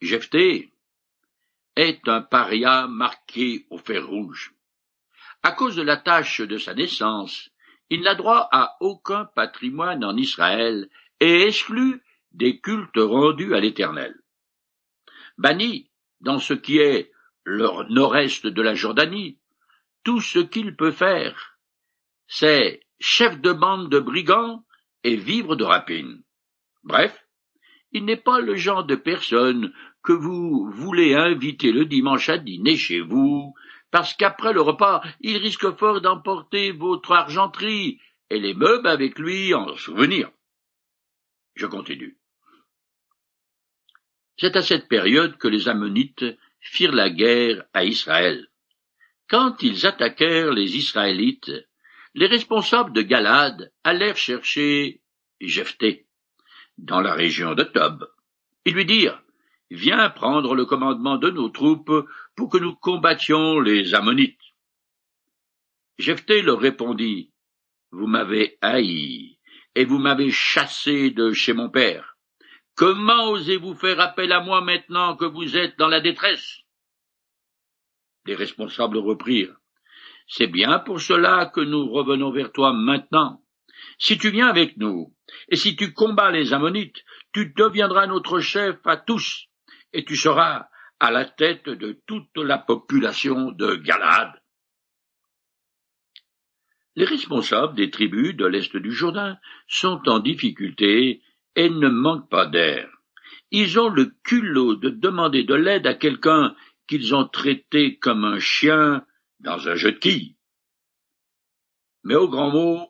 Jephthé 0.00 0.72
est 1.76 2.08
un 2.08 2.20
paria 2.20 2.86
marqué 2.86 3.66
au 3.70 3.78
fer 3.78 4.06
rouge. 4.06 4.54
À 5.42 5.52
cause 5.52 5.76
de 5.76 5.82
la 5.82 5.96
tâche 5.96 6.40
de 6.40 6.56
sa 6.56 6.74
naissance, 6.74 7.50
il 7.90 8.02
n'a 8.02 8.14
droit 8.14 8.48
à 8.52 8.76
aucun 8.80 9.24
patrimoine 9.24 10.04
en 10.04 10.16
Israël 10.16 10.88
et 11.20 11.42
exclu 11.42 12.02
des 12.32 12.60
cultes 12.60 12.96
rendus 12.96 13.54
à 13.54 13.60
l'Éternel. 13.60 14.14
Banni 15.36 15.90
dans 16.20 16.38
ce 16.38 16.54
qui 16.54 16.78
est 16.78 17.13
le 17.44 17.68
nord-est 17.90 18.46
de 18.46 18.62
la 18.62 18.74
Jordanie, 18.74 19.38
tout 20.02 20.20
ce 20.20 20.38
qu'il 20.38 20.76
peut 20.76 20.92
faire, 20.92 21.58
c'est 22.26 22.80
chef 22.98 23.40
de 23.40 23.52
bande 23.52 23.90
de 23.90 24.00
brigands 24.00 24.64
et 25.02 25.16
vivre 25.16 25.56
de 25.56 25.64
rapine. 25.64 26.22
Bref, 26.82 27.24
il 27.92 28.04
n'est 28.04 28.16
pas 28.16 28.40
le 28.40 28.56
genre 28.56 28.84
de 28.84 28.96
personne 28.96 29.72
que 30.02 30.12
vous 30.12 30.70
voulez 30.70 31.14
inviter 31.14 31.72
le 31.72 31.86
dimanche 31.86 32.28
à 32.28 32.38
dîner 32.38 32.76
chez 32.76 33.00
vous, 33.00 33.54
parce 33.90 34.14
qu'après 34.14 34.52
le 34.52 34.60
repas, 34.60 35.02
il 35.20 35.36
risque 35.36 35.70
fort 35.76 36.00
d'emporter 36.00 36.72
votre 36.72 37.12
argenterie 37.12 38.00
et 38.30 38.40
les 38.40 38.54
meubles 38.54 38.88
avec 38.88 39.18
lui 39.18 39.54
en 39.54 39.76
souvenir. 39.76 40.30
Je 41.54 41.66
continue. 41.66 42.18
C'est 44.36 44.56
à 44.56 44.62
cette 44.62 44.88
période 44.88 45.36
que 45.38 45.46
les 45.46 45.68
Ammonites 45.68 46.24
firent 46.64 46.92
la 46.92 47.10
guerre 47.10 47.64
à 47.72 47.84
Israël. 47.84 48.48
Quand 49.28 49.62
ils 49.62 49.86
attaquèrent 49.86 50.52
les 50.52 50.76
Israélites, 50.76 51.52
les 52.14 52.26
responsables 52.26 52.92
de 52.92 53.02
Galade 53.02 53.72
allèrent 53.84 54.16
chercher 54.16 55.02
Jephthé 55.40 56.06
dans 56.78 57.00
la 57.00 57.14
région 57.14 57.54
de 57.54 57.64
Tob. 57.64 58.08
Ils 58.64 58.74
lui 58.74 58.84
dirent 58.84 59.20
Viens 59.70 60.10
prendre 60.10 60.54
le 60.54 60.66
commandement 60.66 61.16
de 61.16 61.30
nos 61.30 61.48
troupes 61.48 62.06
pour 62.36 62.50
que 62.50 62.58
nous 62.58 62.74
combattions 62.74 63.60
les 63.60 63.94
Ammonites. 63.94 64.38
Jephthé 65.98 66.42
leur 66.42 66.60
répondit 66.60 67.32
Vous 67.90 68.06
m'avez 68.06 68.58
haï 68.60 69.38
et 69.74 69.84
vous 69.84 69.98
m'avez 69.98 70.30
chassé 70.30 71.10
de 71.10 71.32
chez 71.32 71.52
mon 71.52 71.70
père. 71.70 72.13
Comment 72.76 73.30
osez-vous 73.30 73.74
faire 73.74 74.00
appel 74.00 74.32
à 74.32 74.40
moi 74.40 74.60
maintenant 74.60 75.16
que 75.16 75.24
vous 75.24 75.56
êtes 75.56 75.78
dans 75.78 75.88
la 75.88 76.00
détresse? 76.00 76.62
Les 78.26 78.34
responsables 78.34 78.98
reprirent. 78.98 79.56
C'est 80.26 80.48
bien 80.48 80.78
pour 80.80 81.00
cela 81.00 81.46
que 81.46 81.60
nous 81.60 81.88
revenons 81.90 82.32
vers 82.32 82.50
toi 82.50 82.72
maintenant. 82.72 83.42
Si 83.98 84.18
tu 84.18 84.30
viens 84.30 84.48
avec 84.48 84.76
nous, 84.76 85.14
et 85.48 85.56
si 85.56 85.76
tu 85.76 85.92
combats 85.92 86.30
les 86.30 86.52
Ammonites, 86.52 87.04
tu 87.32 87.52
deviendras 87.56 88.06
notre 88.06 88.40
chef 88.40 88.76
à 88.84 88.96
tous, 88.96 89.46
et 89.92 90.04
tu 90.04 90.16
seras 90.16 90.68
à 90.98 91.10
la 91.10 91.26
tête 91.26 91.68
de 91.68 92.00
toute 92.06 92.36
la 92.36 92.58
population 92.58 93.52
de 93.52 93.76
Galade. 93.76 94.32
Les 96.96 97.04
responsables 97.04 97.74
des 97.74 97.90
tribus 97.90 98.34
de 98.34 98.46
l'Est 98.46 98.76
du 98.76 98.92
Jourdain 98.92 99.38
sont 99.66 100.00
en 100.06 100.20
difficulté 100.20 101.20
et 101.56 101.70
ne 101.70 101.88
manquent 101.88 102.28
pas 102.28 102.46
d'air. 102.46 102.90
Ils 103.50 103.78
ont 103.78 103.88
le 103.88 104.06
culot 104.24 104.76
de 104.76 104.90
demander 104.90 105.44
de 105.44 105.54
l'aide 105.54 105.86
à 105.86 105.94
quelqu'un 105.94 106.56
qu'ils 106.88 107.14
ont 107.14 107.26
traité 107.26 107.98
comme 107.98 108.24
un 108.24 108.38
chien 108.38 109.06
dans 109.40 109.68
un 109.68 109.74
jeu 109.74 109.92
de 109.92 109.98
quilles. 109.98 110.36
Mais 112.02 112.16
au 112.16 112.28
grand 112.28 112.50
mot, 112.50 112.88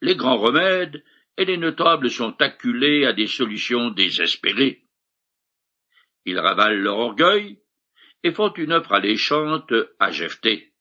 les 0.00 0.16
grands 0.16 0.38
remèdes 0.38 1.02
et 1.36 1.44
les 1.44 1.56
notables 1.56 2.10
sont 2.10 2.40
acculés 2.40 3.04
à 3.04 3.12
des 3.12 3.26
solutions 3.26 3.90
désespérées. 3.90 4.86
Ils 6.24 6.38
ravalent 6.38 6.80
leur 6.80 6.98
orgueil 6.98 7.60
et 8.22 8.32
font 8.32 8.52
une 8.54 8.72
offre 8.72 8.92
alléchante 8.92 9.72
à 9.98 10.10
Jephthé. 10.10 10.72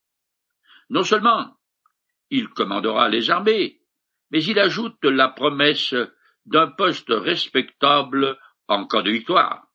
Non 0.89 1.03
seulement 1.03 1.55
il 2.29 2.47
commandera 2.49 3.09
les 3.09 3.29
armées, 3.29 3.81
mais 4.31 4.43
il 4.43 4.59
ajoute 4.59 5.03
la 5.03 5.29
promesse 5.29 5.93
d'un 6.45 6.67
poste 6.67 7.09
respectable 7.09 8.37
en 8.67 8.87
cas 8.87 9.01
de 9.01 9.11
victoire. 9.11 9.67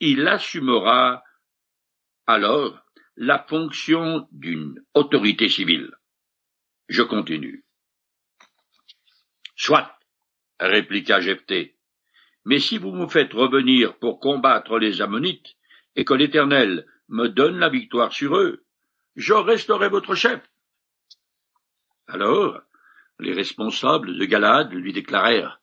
Il 0.00 0.26
assumera 0.26 1.22
alors 2.26 2.84
la 3.16 3.38
fonction 3.38 4.28
d'une 4.32 4.82
autorité 4.94 5.48
civile. 5.48 5.92
Je 6.88 7.02
continue. 7.02 7.64
Soit, 9.56 9.98
répliqua 10.58 11.20
Jephthé, 11.20 11.76
mais 12.44 12.58
si 12.58 12.78
vous 12.78 12.92
me 12.92 13.08
faites 13.08 13.32
revenir 13.32 13.96
pour 13.98 14.20
combattre 14.20 14.78
les 14.78 15.00
Ammonites, 15.00 15.56
et 15.96 16.04
que 16.04 16.14
l'Éternel 16.14 16.86
me 17.08 17.28
donne 17.28 17.58
la 17.58 17.68
victoire 17.68 18.12
sur 18.12 18.36
eux, 18.36 18.64
je 19.16 19.32
resterai 19.32 19.88
votre 19.88 20.14
chef. 20.14 20.40
Alors, 22.08 22.60
les 23.20 23.32
responsables 23.32 24.18
de 24.18 24.24
Galade 24.24 24.72
lui 24.72 24.92
déclarèrent 24.92 25.60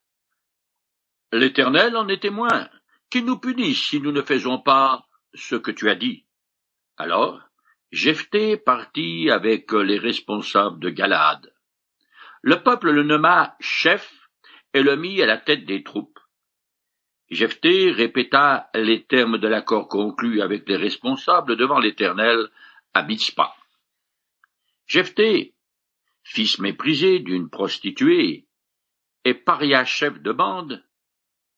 L'Éternel 1.31 1.95
en 1.95 2.07
est 2.09 2.21
témoin, 2.21 2.69
qu'il 3.09 3.25
nous 3.25 3.37
punisse 3.37 3.87
si 3.87 4.01
nous 4.01 4.11
ne 4.11 4.21
faisons 4.21 4.59
pas 4.59 5.07
ce 5.33 5.55
que 5.55 5.71
tu 5.71 5.89
as 5.89 5.95
dit. 5.95 6.25
Alors, 6.97 7.41
Jephthé 7.91 8.57
partit 8.57 9.29
avec 9.29 9.71
les 9.71 9.97
responsables 9.97 10.79
de 10.79 10.89
Galade. 10.89 11.53
Le 12.41 12.63
peuple 12.63 12.91
le 12.91 13.03
nomma 13.03 13.55
chef 13.59 14.29
et 14.73 14.81
le 14.81 14.95
mit 14.95 15.21
à 15.21 15.25
la 15.25 15.37
tête 15.37 15.65
des 15.65 15.83
troupes. 15.83 16.19
Jephthé 17.29 17.91
répéta 17.91 18.69
les 18.73 19.03
termes 19.03 19.37
de 19.37 19.47
l'accord 19.47 19.87
conclu 19.87 20.41
avec 20.41 20.67
les 20.67 20.75
responsables 20.75 21.55
devant 21.55 21.79
l'Éternel 21.79 22.49
à 22.93 23.03
Mitzpah. 23.03 23.55
Jephthé, 24.85 25.53
fils 26.23 26.59
méprisé 26.59 27.19
d'une 27.19 27.49
prostituée 27.49 28.47
et 29.23 29.33
paria 29.33 29.85
chef 29.85 30.21
de 30.21 30.31
bande, 30.33 30.83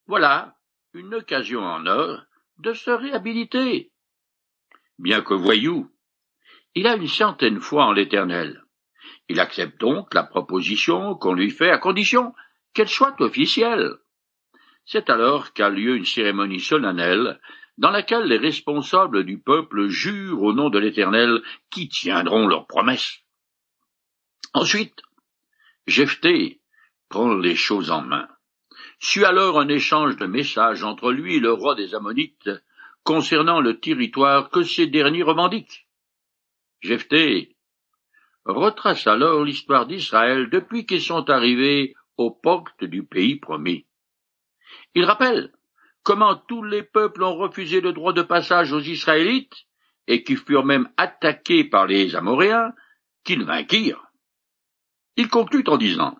voilà 0.06 0.56
une 0.92 1.14
occasion 1.14 1.60
en 1.60 1.86
or 1.86 2.22
de 2.58 2.72
se 2.72 2.90
réhabiliter. 2.90 3.90
Bien 4.98 5.22
que 5.22 5.34
voyou, 5.34 5.90
il 6.74 6.86
a 6.86 6.96
une 6.96 7.08
certaine 7.08 7.60
foi 7.60 7.84
en 7.84 7.92
l'Éternel. 7.92 8.64
Il 9.28 9.40
accepte 9.40 9.80
donc 9.80 10.14
la 10.14 10.22
proposition 10.22 11.14
qu'on 11.14 11.34
lui 11.34 11.50
fait 11.50 11.70
à 11.70 11.78
condition 11.78 12.34
qu'elle 12.74 12.88
soit 12.88 13.20
officielle. 13.20 13.94
C'est 14.84 15.08
alors 15.08 15.52
qu'a 15.52 15.70
lieu 15.70 15.96
une 15.96 16.04
cérémonie 16.04 16.60
solennelle 16.60 17.40
dans 17.78 17.90
laquelle 17.90 18.24
les 18.24 18.38
responsables 18.38 19.24
du 19.24 19.38
peuple 19.40 19.88
jurent 19.88 20.42
au 20.42 20.52
nom 20.52 20.68
de 20.68 20.78
l'Éternel 20.78 21.42
qui 21.70 21.88
tiendront 21.88 22.46
leurs 22.46 22.66
promesses. 22.66 23.20
Ensuite, 24.52 25.02
Jephthé 25.86 26.60
prend 27.08 27.34
les 27.34 27.56
choses 27.56 27.90
en 27.90 28.02
main. 28.02 28.28
Suit 29.00 29.24
alors 29.24 29.60
un 29.60 29.68
échange 29.68 30.16
de 30.16 30.26
messages 30.26 30.82
entre 30.82 31.12
lui 31.12 31.36
et 31.36 31.40
le 31.40 31.52
roi 31.52 31.74
des 31.74 31.94
Ammonites 31.94 32.50
concernant 33.02 33.60
le 33.60 33.78
territoire 33.78 34.50
que 34.50 34.62
ces 34.62 34.86
derniers 34.86 35.22
revendiquent. 35.22 35.86
Jephthé 36.80 37.56
retrace 38.44 39.06
alors 39.06 39.44
l'histoire 39.44 39.86
d'Israël 39.86 40.48
depuis 40.50 40.86
qu'ils 40.86 41.02
sont 41.02 41.28
arrivés 41.30 41.94
aux 42.16 42.30
portes 42.30 42.84
du 42.84 43.04
pays 43.04 43.36
promis. 43.36 43.86
Il 44.94 45.04
rappelle 45.04 45.52
comment 46.02 46.36
tous 46.36 46.62
les 46.62 46.82
peuples 46.82 47.22
ont 47.22 47.36
refusé 47.36 47.80
le 47.80 47.92
droit 47.92 48.12
de 48.12 48.22
passage 48.22 48.72
aux 48.72 48.80
Israélites 48.80 49.66
et 50.06 50.22
qui 50.22 50.36
furent 50.36 50.64
même 50.64 50.88
attaqués 50.96 51.64
par 51.64 51.86
les 51.86 52.14
Amoréens, 52.14 52.72
qu'ils 53.24 53.44
vainquirent. 53.44 54.04
Il 55.16 55.28
conclut 55.28 55.64
en 55.66 55.78
disant 55.78 56.18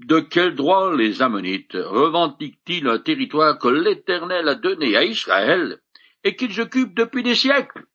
De 0.00 0.20
quel 0.20 0.54
droit 0.54 0.96
les 0.96 1.20
Ammonites 1.20 1.76
revendiquent-ils 1.76 2.88
un 2.88 2.98
territoire 2.98 3.58
que 3.58 3.68
l'Éternel 3.68 4.48
a 4.48 4.54
donné 4.54 4.96
à 4.96 5.04
Israël 5.04 5.78
et 6.24 6.36
qu'ils 6.36 6.58
occupent 6.58 6.94
depuis 6.94 7.22
des 7.22 7.34
siècles? 7.34 7.86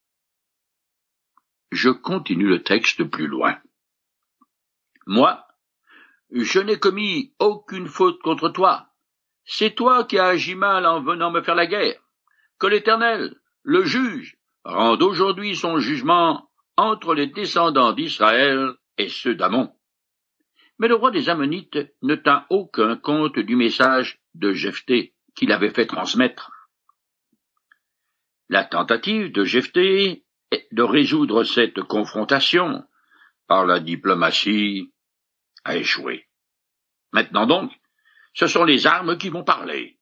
Je 1.71 1.89
continue 1.89 2.47
le 2.47 2.62
texte 2.62 3.03
plus 3.05 3.25
loin. 3.25 3.57
Moi, 5.07 5.47
je 6.31 6.59
n'ai 6.59 6.77
commis 6.77 7.33
aucune 7.39 7.88
faute 7.88 8.21
contre 8.21 8.50
toi. 8.50 8.88
C'est 9.43 9.74
toi 9.74 10.03
qui 10.03 10.19
as 10.19 10.27
agi 10.27 10.53
mal 10.53 10.85
en 10.85 11.01
venant 11.01 11.31
me 11.31 11.41
faire 11.41 11.55
la 11.55 11.65
guerre. 11.65 12.00
Que 12.59 12.67
l'Éternel, 12.67 13.35
le 13.63 13.83
juge, 13.83 14.38
rende 14.63 15.01
aujourd'hui 15.01 15.55
son 15.55 15.79
jugement 15.79 16.51
entre 16.77 17.15
les 17.15 17.27
descendants 17.27 17.93
d'Israël 17.93 18.74
et 19.00 19.09
ceux 19.09 19.33
d'Amon. 19.33 19.74
Mais 20.79 20.88
le 20.88 20.96
roi 20.96 21.12
des 21.12 21.29
Ammonites 21.29 21.79
ne 22.01 22.15
tint 22.15 22.46
aucun 22.50 22.98
compte 22.98 23.39
du 23.39 23.55
message 23.55 24.20
de 24.34 24.51
Jephthé 24.53 25.13
qu'il 25.36 25.51
avait 25.51 25.70
fait 25.70 25.86
transmettre. 25.86 26.51
La 28.50 28.63
tentative 28.63 29.32
de 29.32 29.44
Jephthé 29.44 30.25
de 30.72 30.84
résoudre 30.84 31.44
cette 31.44 31.82
confrontation 31.82 32.84
par 33.48 33.65
la 33.65 33.79
diplomatie 33.79 34.94
a 35.63 35.75
échoué. 35.77 36.27
Maintenant 37.12 37.48
donc, 37.48 37.72
ce 38.34 38.48
sont 38.48 38.63
les 38.63 38.88
armes 38.88 39.17
qui 39.17 39.29
vont 39.29 39.44
parler. 39.44 39.98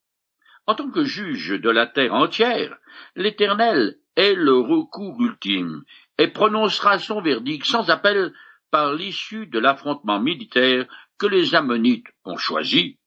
En 0.66 0.76
tant 0.76 0.90
que 0.90 1.04
juge 1.04 1.50
de 1.50 1.70
la 1.70 1.88
terre 1.88 2.14
entière, 2.14 2.78
l'Éternel 3.16 4.00
est 4.16 4.34
le 4.34 4.58
recours 4.58 5.22
ultime 5.22 5.84
et 6.18 6.28
prononcera 6.28 7.00
son 7.00 7.22
verdict 7.22 7.66
sans 7.66 7.90
appel 7.90 8.34
par 8.74 8.96
l'issue 8.96 9.46
de 9.46 9.60
l'affrontement 9.60 10.20
militaire 10.20 10.88
que 11.20 11.28
les 11.28 11.54
Ammonites 11.54 12.08
ont 12.26 12.38
choisi. 12.38 12.98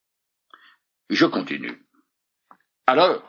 Je 1.11 1.27
continue. 1.27 1.85
Alors, 2.87 3.29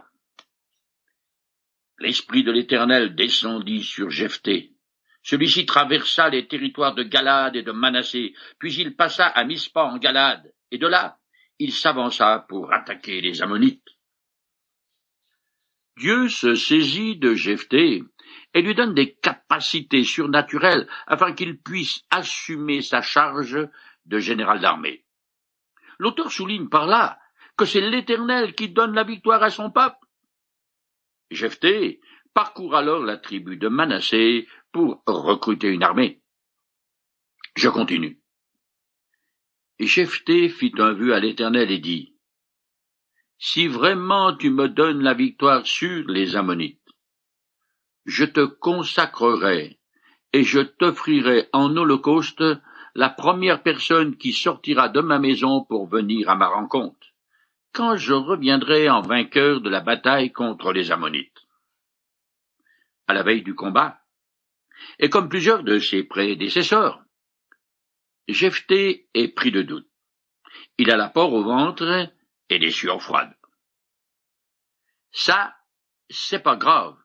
l'Esprit 1.97 2.43
de 2.43 2.51
l'Éternel 2.51 3.15
descendit 3.15 3.83
sur 3.83 4.11
Jephthé, 4.11 4.75
celui-ci 5.23 5.65
traversa 5.65 6.29
les 6.29 6.47
territoires 6.47 6.93
de 6.93 7.01
Galade 7.01 7.55
et 7.55 7.63
de 7.63 7.71
Manassé, 7.71 8.35
puis 8.59 8.75
il 8.75 8.95
passa 8.95 9.25
à 9.25 9.43
Mispa 9.43 9.85
en 9.85 9.97
Galade, 9.97 10.53
et 10.69 10.77
de 10.77 10.85
là, 10.85 11.17
il 11.57 11.73
s'avança 11.73 12.45
pour 12.47 12.71
attaquer 12.71 13.19
les 13.19 13.41
Ammonites. 13.41 13.89
Dieu 15.97 16.29
se 16.29 16.53
saisit 16.53 17.17
de 17.17 17.33
Jephthé 17.33 18.03
et 18.57 18.63
lui 18.63 18.73
donne 18.73 18.95
des 18.95 19.13
capacités 19.13 20.03
surnaturelles 20.03 20.87
afin 21.05 21.33
qu'il 21.33 21.59
puisse 21.59 22.03
assumer 22.09 22.81
sa 22.81 23.03
charge 23.03 23.69
de 24.07 24.17
général 24.17 24.59
d'armée. 24.61 25.05
L'auteur 25.99 26.31
souligne 26.31 26.67
par 26.67 26.87
là 26.87 27.19
que 27.55 27.65
c'est 27.65 27.87
l'Éternel 27.87 28.55
qui 28.55 28.69
donne 28.69 28.95
la 28.95 29.03
victoire 29.03 29.43
à 29.43 29.51
son 29.51 29.69
peuple. 29.69 30.03
Jephthé 31.29 32.01
parcourt 32.33 32.75
alors 32.75 33.03
la 33.03 33.17
tribu 33.17 33.57
de 33.57 33.67
Manassé 33.67 34.47
pour 34.71 35.03
recruter 35.05 35.67
une 35.67 35.83
armée. 35.83 36.23
Je 37.55 37.69
continue. 37.69 38.19
Jephthé 39.77 40.49
fit 40.49 40.73
un 40.79 40.93
vœu 40.93 41.13
à 41.13 41.19
l'Éternel 41.19 41.69
et 41.69 41.77
dit, 41.77 42.15
Si 43.37 43.67
vraiment 43.67 44.35
tu 44.35 44.49
me 44.49 44.67
donnes 44.67 45.03
la 45.03 45.13
victoire 45.13 45.67
sur 45.67 46.07
les 46.07 46.35
Ammonites, 46.35 46.86
je 48.07 48.25
te 48.25 48.39
consacrerai 48.45 49.79
et 50.33 50.43
je 50.43 50.59
t'offrirai 50.59 51.49
en 51.53 51.75
holocauste 51.75 52.43
la 52.95 53.09
première 53.09 53.61
personne 53.61 54.17
qui 54.17 54.33
sortira 54.33 54.89
de 54.89 55.01
ma 55.01 55.19
maison 55.19 55.63
pour 55.63 55.87
venir 55.87 56.29
à 56.29 56.35
ma 56.35 56.47
rencontre, 56.47 57.13
quand 57.73 57.95
je 57.97 58.13
reviendrai 58.13 58.89
en 58.89 59.01
vainqueur 59.01 59.61
de 59.61 59.69
la 59.69 59.81
bataille 59.81 60.31
contre 60.31 60.71
les 60.71 60.91
Ammonites 60.91 61.45
à 63.07 63.13
la 63.13 63.23
veille 63.23 63.43
du 63.43 63.55
combat, 63.55 64.01
et 64.99 65.09
comme 65.09 65.29
plusieurs 65.29 65.63
de 65.63 65.79
ses 65.79 66.03
prédécesseurs. 66.03 67.03
Jephthé 68.27 69.07
est 69.13 69.29
pris 69.29 69.51
de 69.51 69.61
doute. 69.61 69.89
Il 70.77 70.91
a 70.91 70.97
la 70.97 71.07
peur 71.07 71.31
au 71.31 71.43
ventre 71.43 72.11
et 72.49 72.59
des 72.59 72.71
sueurs 72.71 73.01
froides. 73.01 73.33
Ça, 75.11 75.55
c'est 76.09 76.43
pas 76.43 76.57
grave, 76.57 76.97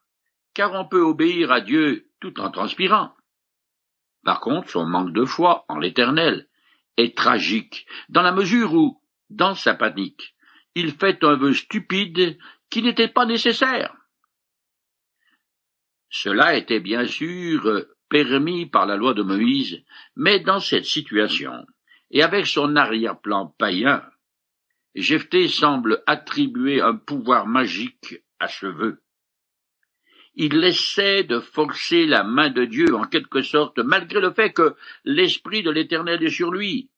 car 0.55 0.73
on 0.75 0.87
peut 0.87 1.03
obéir 1.03 1.51
à 1.51 1.61
Dieu 1.61 2.11
tout 2.21 2.41
en 2.41 2.51
transpirant. 2.51 3.15
Par 4.25 4.41
contre, 4.41 4.71
son 4.71 4.87
manque 4.87 5.13
de 5.13 5.25
foi 5.25 5.65
en 5.69 5.79
l'éternel 5.79 6.49
est 6.97 7.17
tragique, 7.17 7.87
dans 8.09 8.23
la 8.23 8.33
mesure 8.33 8.75
où, 8.75 9.01
dans 9.31 9.55
sa 9.55 9.75
panique, 9.75 10.35
il 10.75 10.93
fait 10.93 11.25
un 11.25 11.37
vœu 11.37 11.55
stupide 11.55 12.39
qui 12.71 12.83
n'était 12.83 13.09
pas 13.09 13.27
nécessaire. 13.27 13.95
Cela 16.09 16.55
était 16.57 16.81
bien 16.81 17.07
sûr 17.07 17.87
permis 18.09 18.67
par 18.67 18.87
la 18.87 18.97
loi 18.97 19.15
de 19.15 19.23
Moïse, 19.23 19.83
mais 20.15 20.41
dans 20.41 20.61
cette 20.61 20.85
situation, 20.85 21.67
et 22.11 22.23
avec 22.23 22.47
son 22.47 22.77
arrière-plan 22.77 23.47
païen, 23.59 24.03
Jephthé 24.95 25.49
semble 25.49 26.03
attribuer 26.07 26.83
un 26.83 26.95
pouvoir 26.95 27.47
magique 27.47 28.23
à 28.39 28.49
ce 28.49 28.67
vœu. 28.67 29.03
Il 30.35 30.65
essaie 30.65 31.25
de 31.25 31.41
forcer 31.41 32.07
la 32.07 32.25
main 32.25 32.51
de 32.51 32.65
Dieu 32.65 32.95
en 32.95 33.05
quelque 33.05 33.43
sorte, 33.43 33.79
malgré 33.79 34.21
le 34.21 34.33
fait 34.33 34.53
que 34.53 34.75
l'Esprit 35.05 35.63
de 35.63 35.71
l'Éternel 35.71 36.23
est 36.23 36.31
sur 36.31 36.51
lui, 36.51 36.91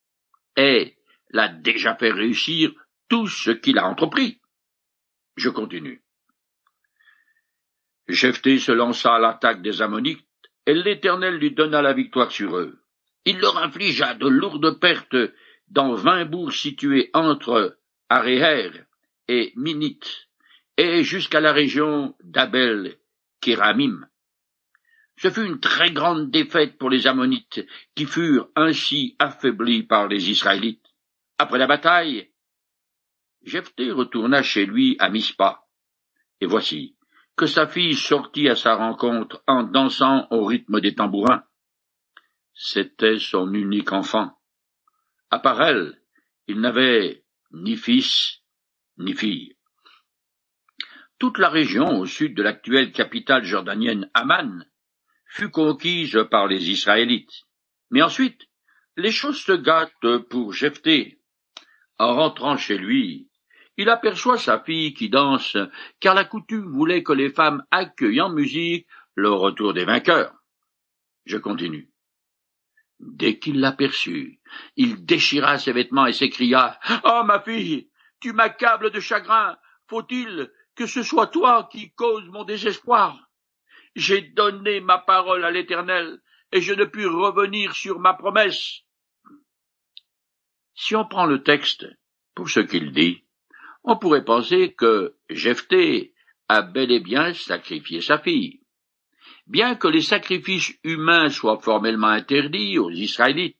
et 0.57 0.97
l'a 1.31 1.49
déjà 1.49 1.97
fait 1.97 2.12
réussir 2.12 2.73
tout 3.09 3.27
ce 3.27 3.51
qu'il 3.51 3.79
a 3.79 3.87
entrepris. 3.87 4.40
Je 5.37 5.49
continue. 5.49 6.03
Jephthé 8.07 8.59
se 8.59 8.70
lança 8.70 9.14
à 9.14 9.18
l'attaque 9.18 9.62
des 9.62 9.83
Ammonites, 9.83 10.27
et 10.66 10.75
l'Éternel 10.75 11.37
lui 11.37 11.51
donna 11.51 11.83
la 11.83 11.92
victoire 11.92 12.31
sur 12.31 12.57
eux. 12.57 12.79
Il 13.25 13.38
leur 13.38 13.59
infligea 13.59 14.14
de 14.14 14.29
lourdes 14.29 14.79
pertes 14.79 15.16
dans 15.68 15.94
vingt 15.94 16.25
bourgs 16.25 16.53
situés 16.53 17.11
entre 17.14 17.79
Aréher 18.09 18.70
et 19.29 19.53
Minit, 19.57 20.29
et 20.77 21.03
jusqu'à 21.03 21.40
la 21.40 21.53
région 21.53 22.14
d'Abel 22.23 22.99
Ce 25.16 25.30
fut 25.30 25.44
une 25.44 25.61
très 25.61 25.92
grande 25.92 26.30
défaite 26.30 26.76
pour 26.78 26.90
les 26.90 27.07
Ammonites, 27.07 27.64
qui 27.94 28.07
furent 28.07 28.48
ainsi 28.57 29.16
affaiblis 29.18 29.85
par 29.85 30.09
les 30.09 30.30
Israélites. 30.30 30.87
Après 31.38 31.59
la 31.59 31.66
bataille, 31.66 32.30
Jephthé 33.42 33.90
retourna 33.90 34.42
chez 34.42 34.66
lui 34.66 34.96
à 34.98 35.11
Mispa. 35.11 35.66
Et 36.40 36.46
voici, 36.46 36.96
que 37.37 37.46
sa 37.46 37.66
fille 37.66 37.94
sortit 37.94 38.48
à 38.48 38.57
sa 38.57 38.74
rencontre 38.74 39.42
en 39.46 39.64
dansant 39.64 40.26
au 40.30 40.44
rythme 40.44 40.80
des 40.80 40.94
tambourins. 40.94 41.44
C'était 42.54 43.18
son 43.18 43.52
unique 43.52 43.92
enfant. 43.92 44.38
À 45.30 45.38
part 45.38 45.62
elle, 45.62 46.00
il 46.46 46.61
n'avait 46.61 47.24
ni 47.52 47.76
fils 47.76 48.40
ni 48.98 49.14
fille. 49.14 49.54
Toute 51.18 51.38
la 51.38 51.48
région 51.48 51.98
au 52.00 52.07
sud 52.07 52.35
de 52.35 52.42
l'actuelle 52.42 52.92
capitale 52.92 53.44
jordanienne 53.44 54.11
Amman 54.14 54.66
fut 55.27 55.50
conquise 55.50 56.18
par 56.31 56.46
les 56.46 56.70
Israélites. 56.70 57.42
Mais 57.90 58.03
ensuite, 58.03 58.48
les 58.96 59.12
choses 59.12 59.40
se 59.40 59.53
gâtent 59.53 60.18
pour 60.29 60.53
Jephthé. 60.53 61.18
En 61.98 62.14
rentrant 62.14 62.57
chez 62.57 62.79
lui, 62.79 63.29
il 63.77 63.88
aperçoit 63.88 64.38
sa 64.38 64.61
fille 64.61 64.94
qui 64.94 65.09
danse, 65.09 65.57
car 66.00 66.14
la 66.14 66.24
coutume 66.24 66.70
voulait 66.72 67.03
que 67.03 67.12
les 67.12 67.31
femmes 67.31 67.64
accueillent 67.70 68.20
en 68.20 68.31
musique 68.31 68.87
le 69.14 69.31
retour 69.31 69.74
des 69.74 69.85
vainqueurs. 69.85 70.35
Je 71.24 71.38
continue. 71.38 71.90
Dès 73.00 73.38
qu'il 73.38 73.61
l'aperçut, 73.61 74.40
il 74.77 75.05
déchira 75.05 75.59
ses 75.59 75.72
vêtements 75.72 76.07
et 76.07 76.12
s'écria 76.12 76.79
Oh, 77.05 77.22
ma 77.24 77.40
fille, 77.40 77.90
tu 78.20 78.33
m'accables 78.33 78.90
de 78.90 79.00
chagrin. 79.00 79.57
Faut-il 79.88 80.50
que 80.74 80.87
ce 80.87 81.02
soit 81.02 81.28
toi 81.28 81.68
qui 81.70 81.92
cause 81.92 82.28
mon 82.28 82.44
désespoir? 82.44 83.30
J'ai 83.94 84.22
donné 84.22 84.80
ma 84.80 84.98
parole 84.98 85.44
à 85.44 85.50
l'Éternel, 85.50 86.20
et 86.52 86.60
je 86.60 86.74
ne 86.74 86.84
puis 86.84 87.06
revenir 87.06 87.74
sur 87.74 88.00
ma 88.00 88.14
promesse. 88.14 88.82
Si 90.74 90.96
on 90.96 91.06
prend 91.06 91.26
le 91.26 91.42
texte 91.42 91.87
Pour 92.34 92.50
ce 92.50 92.60
qu'il 92.60 92.90
dit, 92.90 93.22
on 93.84 93.96
pourrait 93.96 94.24
penser 94.24 94.74
que 94.74 95.14
Jephthé 95.30 96.14
a 96.48 96.62
bel 96.62 96.90
et 96.90 97.00
bien 97.00 97.32
sacrifié 97.32 98.00
sa 98.00 98.18
fille. 98.18 98.60
Bien 99.46 99.76
que 99.76 99.88
les 99.88 100.00
sacrifices 100.00 100.72
humains 100.82 101.28
soient 101.28 101.60
formellement 101.60 102.08
interdits 102.08 102.78
aux 102.78 102.90
Israélites, 102.90 103.58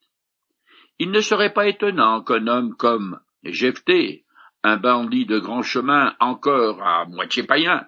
il 0.99 1.11
ne 1.11 1.21
serait 1.21 1.53
pas 1.53 1.69
étonnant 1.69 2.23
qu'un 2.23 2.47
homme 2.47 2.75
comme 2.77 3.21
Jephthé, 3.45 4.24
un 4.65 4.79
bandit 4.79 5.27
de 5.27 5.39
grand 5.39 5.63
chemin 5.63 6.17
encore 6.21 6.83
à 6.83 7.05
moitié 7.05 7.43
païen, 7.43 7.87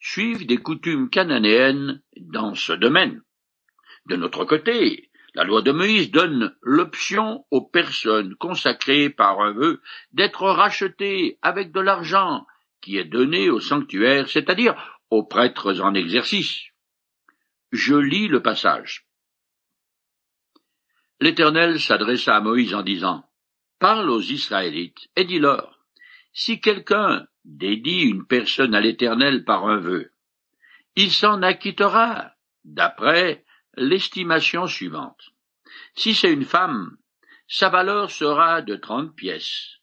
suive 0.00 0.46
des 0.46 0.56
coutumes 0.56 1.10
cananéennes 1.10 2.02
dans 2.16 2.54
ce 2.54 2.72
domaine. 2.72 3.22
De 4.06 4.16
notre 4.16 4.46
côté, 4.46 5.10
la 5.34 5.44
loi 5.44 5.60
de 5.60 5.70
Moïse 5.70 6.10
donne 6.10 6.56
l'option 6.62 7.44
aux 7.50 7.60
personnes 7.60 8.34
consacrées 8.36 9.10
par 9.10 9.40
un 9.40 9.52
vœu 9.52 9.82
d'être 10.12 10.48
rachetées 10.48 11.38
avec 11.42 11.72
de 11.72 11.80
l'argent 11.80 12.46
qui 12.80 12.96
est 12.96 13.04
donné 13.04 13.50
au 13.50 13.60
sanctuaire, 13.60 14.28
c'est-à-dire 14.28 14.74
aux 15.10 15.24
prêtres 15.24 15.78
en 15.80 15.92
exercice. 15.92 16.58
Je 17.70 17.94
lis 17.94 18.28
le 18.28 18.40
passage. 18.40 19.06
L'Éternel 21.20 21.78
s'adressa 21.78 22.34
à 22.34 22.40
Moïse 22.40 22.74
en 22.74 22.82
disant, 22.82 23.28
Parle 23.78 24.08
aux 24.08 24.22
Israélites 24.22 25.10
et 25.16 25.24
dis-leur, 25.24 25.81
si 26.32 26.60
quelqu'un 26.60 27.26
dédie 27.44 28.02
une 28.02 28.26
personne 28.26 28.74
à 28.74 28.80
l'Éternel 28.80 29.44
par 29.44 29.66
un 29.66 29.78
vœu, 29.78 30.12
il 30.96 31.10
s'en 31.10 31.42
acquittera 31.42 32.32
d'après 32.64 33.44
l'estimation 33.74 34.66
suivante. 34.66 35.30
Si 35.94 36.14
c'est 36.14 36.32
une 36.32 36.44
femme, 36.44 36.96
sa 37.48 37.68
valeur 37.68 38.10
sera 38.10 38.62
de 38.62 38.76
trente 38.76 39.14
pièces. 39.14 39.78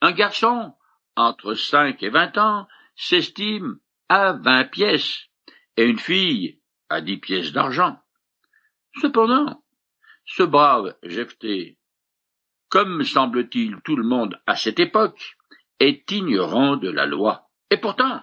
Un 0.00 0.12
garçon, 0.12 0.74
entre 1.16 1.54
cinq 1.54 2.02
et 2.02 2.10
vingt 2.10 2.36
ans, 2.38 2.68
s'estime 2.96 3.78
à 4.08 4.32
vingt 4.32 4.64
pièces, 4.64 5.28
et 5.76 5.84
une 5.84 5.98
fille 5.98 6.60
à 6.88 7.00
dix 7.00 7.18
pièces 7.18 7.52
d'argent. 7.52 8.00
Cependant, 9.00 9.62
ce 10.24 10.42
brave 10.42 10.96
Jephthé, 11.02 11.78
comme 12.68 13.04
semble-t-il 13.04 13.80
tout 13.82 13.96
le 13.96 14.04
monde 14.04 14.40
à 14.46 14.56
cette 14.56 14.80
époque, 14.80 15.37
est 15.80 16.10
ignorant 16.10 16.76
de 16.76 16.90
la 16.90 17.06
loi. 17.06 17.48
Et 17.70 17.76
pourtant, 17.76 18.22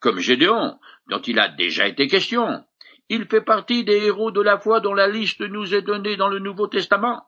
comme 0.00 0.18
Gédéon, 0.18 0.78
dont 1.08 1.20
il 1.20 1.38
a 1.38 1.48
déjà 1.48 1.86
été 1.86 2.06
question, 2.06 2.64
il 3.08 3.26
fait 3.26 3.42
partie 3.42 3.84
des 3.84 4.04
héros 4.04 4.30
de 4.30 4.40
la 4.40 4.58
foi 4.58 4.80
dont 4.80 4.94
la 4.94 5.08
liste 5.08 5.40
nous 5.40 5.74
est 5.74 5.82
donnée 5.82 6.16
dans 6.16 6.28
le 6.28 6.38
Nouveau 6.38 6.66
Testament. 6.66 7.26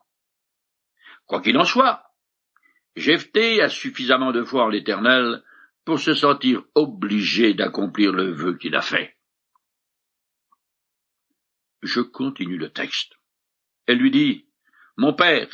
Quoi 1.25 1.41
qu'il 1.41 1.57
en 1.57 1.65
soit, 1.65 2.03
Jephthé 2.95 3.61
a 3.61 3.69
suffisamment 3.69 4.31
de 4.31 4.43
foi 4.43 4.63
en 4.63 4.69
l'Éternel 4.69 5.43
pour 5.85 5.99
se 5.99 6.13
sentir 6.13 6.63
obligé 6.73 7.53
d'accomplir 7.53 8.11
le 8.11 8.31
vœu 8.31 8.57
qu'il 8.57 8.75
a 8.75 8.81
fait. 8.81 9.15
Je 11.83 12.01
continue 12.01 12.57
le 12.57 12.71
texte. 12.71 13.13
Elle 13.85 13.99
lui 13.99 14.11
dit, 14.11 14.47
Mon 14.97 15.13
père, 15.13 15.47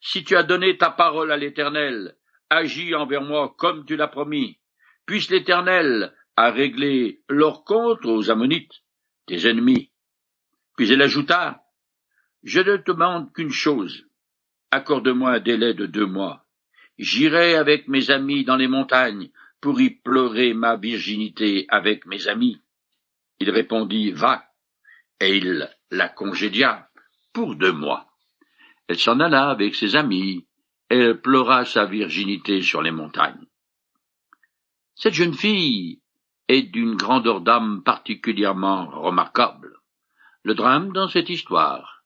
si 0.00 0.24
tu 0.24 0.36
as 0.36 0.42
donné 0.42 0.76
ta 0.76 0.90
parole 0.90 1.30
à 1.30 1.36
l'Éternel, 1.36 2.16
agis 2.50 2.94
envers 2.94 3.22
moi 3.22 3.54
comme 3.56 3.84
tu 3.86 3.96
l'as 3.96 4.08
promis. 4.08 4.58
Puisse 5.06 5.30
l'Éternel 5.30 6.12
a 6.36 6.50
réglé 6.50 7.22
leur 7.28 7.64
compte 7.64 8.04
aux 8.04 8.30
Ammonites, 8.30 8.82
tes 9.26 9.48
ennemis. 9.48 9.90
Puis 10.76 10.92
elle 10.92 11.02
ajouta, 11.02 11.62
Je 12.42 12.60
ne 12.60 12.76
demande 12.78 13.32
qu'une 13.32 13.50
chose. 13.50 14.06
Accorde-moi 14.70 15.32
un 15.32 15.40
délai 15.40 15.74
de 15.74 15.86
deux 15.86 16.06
mois. 16.06 16.46
J'irai 16.98 17.54
avec 17.54 17.88
mes 17.88 18.10
amis 18.10 18.44
dans 18.44 18.56
les 18.56 18.68
montagnes 18.68 19.30
pour 19.60 19.80
y 19.80 19.90
pleurer 19.90 20.54
ma 20.54 20.76
virginité 20.76 21.66
avec 21.68 22.06
mes 22.06 22.28
amis. 22.28 22.62
Il 23.40 23.50
répondit, 23.50 24.12
Va. 24.12 24.44
Et 25.20 25.36
il 25.36 25.68
la 25.90 26.08
congédia 26.08 26.88
pour 27.32 27.56
deux 27.56 27.72
mois. 27.72 28.06
Elle 28.88 28.98
s'en 28.98 29.20
alla 29.20 29.50
avec 29.50 29.74
ses 29.74 29.96
amis, 29.96 30.46
elle 30.90 31.20
pleura 31.20 31.64
sa 31.64 31.86
virginité 31.86 32.62
sur 32.62 32.82
les 32.82 32.90
montagnes. 32.90 33.46
Cette 34.96 35.14
jeune 35.14 35.34
fille 35.34 36.02
est 36.48 36.62
d'une 36.62 36.96
grandeur 36.96 37.40
d'âme 37.40 37.82
particulièrement 37.84 38.90
remarquable. 38.90 39.78
Le 40.42 40.54
drame 40.54 40.92
dans 40.92 41.08
cette 41.08 41.30
histoire 41.30 42.02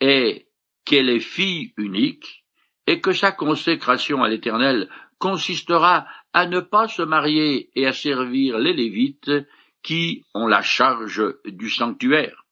est 0.00 0.48
qu'elle 0.84 1.08
est 1.10 1.20
fille 1.20 1.72
unique 1.76 2.44
et 2.88 3.00
que 3.00 3.12
sa 3.12 3.30
consécration 3.30 4.24
à 4.24 4.28
l'Éternel 4.28 4.90
consistera 5.18 6.06
à 6.32 6.46
ne 6.46 6.60
pas 6.60 6.88
se 6.88 7.02
marier 7.02 7.70
et 7.76 7.86
à 7.86 7.92
servir 7.92 8.58
les 8.58 8.72
Lévites 8.72 9.30
qui 9.82 10.24
ont 10.34 10.46
la 10.46 10.62
charge 10.62 11.22
du 11.44 11.70
sanctuaire. 11.70 12.46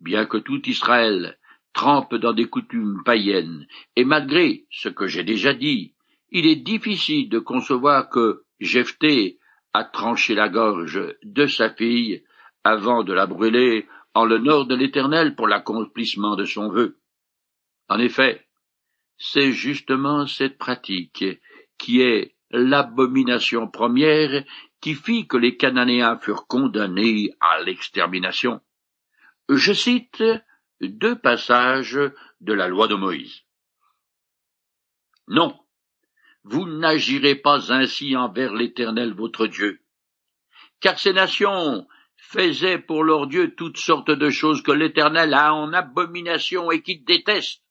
Bien 0.00 0.24
que 0.24 0.38
tout 0.38 0.66
Israël 0.66 1.38
trempe 1.72 2.14
dans 2.14 2.32
des 2.32 2.46
coutumes 2.46 3.02
païennes, 3.04 3.66
et 3.96 4.04
malgré 4.04 4.66
ce 4.70 4.88
que 4.88 5.06
j'ai 5.06 5.24
déjà 5.24 5.54
dit, 5.54 5.94
il 6.30 6.46
est 6.46 6.56
difficile 6.56 7.28
de 7.28 7.38
concevoir 7.38 8.08
que 8.08 8.44
Jephthé 8.60 9.38
a 9.72 9.84
tranché 9.84 10.34
la 10.34 10.48
gorge 10.48 11.00
de 11.22 11.46
sa 11.46 11.70
fille 11.70 12.24
avant 12.64 13.04
de 13.04 13.12
la 13.12 13.26
brûler 13.26 13.86
en 14.14 14.24
l'honneur 14.24 14.66
de 14.66 14.74
l'Éternel 14.74 15.34
pour 15.34 15.48
l'accomplissement 15.48 16.36
de 16.36 16.44
son 16.44 16.68
vœu. 16.68 16.98
En 17.88 17.98
effet, 17.98 18.46
c'est 19.18 19.52
justement 19.52 20.26
cette 20.26 20.58
pratique 20.58 21.24
qui 21.78 22.00
est 22.00 22.34
l'abomination 22.50 23.68
première 23.68 24.44
qui 24.80 24.94
fit 24.94 25.26
que 25.26 25.36
les 25.36 25.56
Cananéens 25.56 26.18
furent 26.18 26.46
condamnés 26.46 27.30
à 27.40 27.60
l'extermination. 27.62 28.60
Je 29.48 29.72
cite 29.72 30.22
deux 30.88 31.18
passages 31.18 31.98
de 32.40 32.52
la 32.52 32.68
loi 32.68 32.88
de 32.88 32.94
Moïse. 32.94 33.42
Non, 35.28 35.58
vous 36.42 36.66
n'agirez 36.66 37.34
pas 37.34 37.72
ainsi 37.72 38.16
envers 38.16 38.54
l'Éternel 38.54 39.12
votre 39.12 39.46
Dieu, 39.46 39.80
car 40.80 40.98
ces 40.98 41.12
nations 41.12 41.86
faisaient 42.16 42.78
pour 42.78 43.04
leur 43.04 43.26
Dieu 43.26 43.54
toutes 43.54 43.78
sortes 43.78 44.10
de 44.10 44.30
choses 44.30 44.62
que 44.62 44.72
l'Éternel 44.72 45.34
a 45.34 45.54
en 45.54 45.72
abomination 45.72 46.70
et 46.70 46.82
qu'il 46.82 47.04
déteste. 47.04 47.62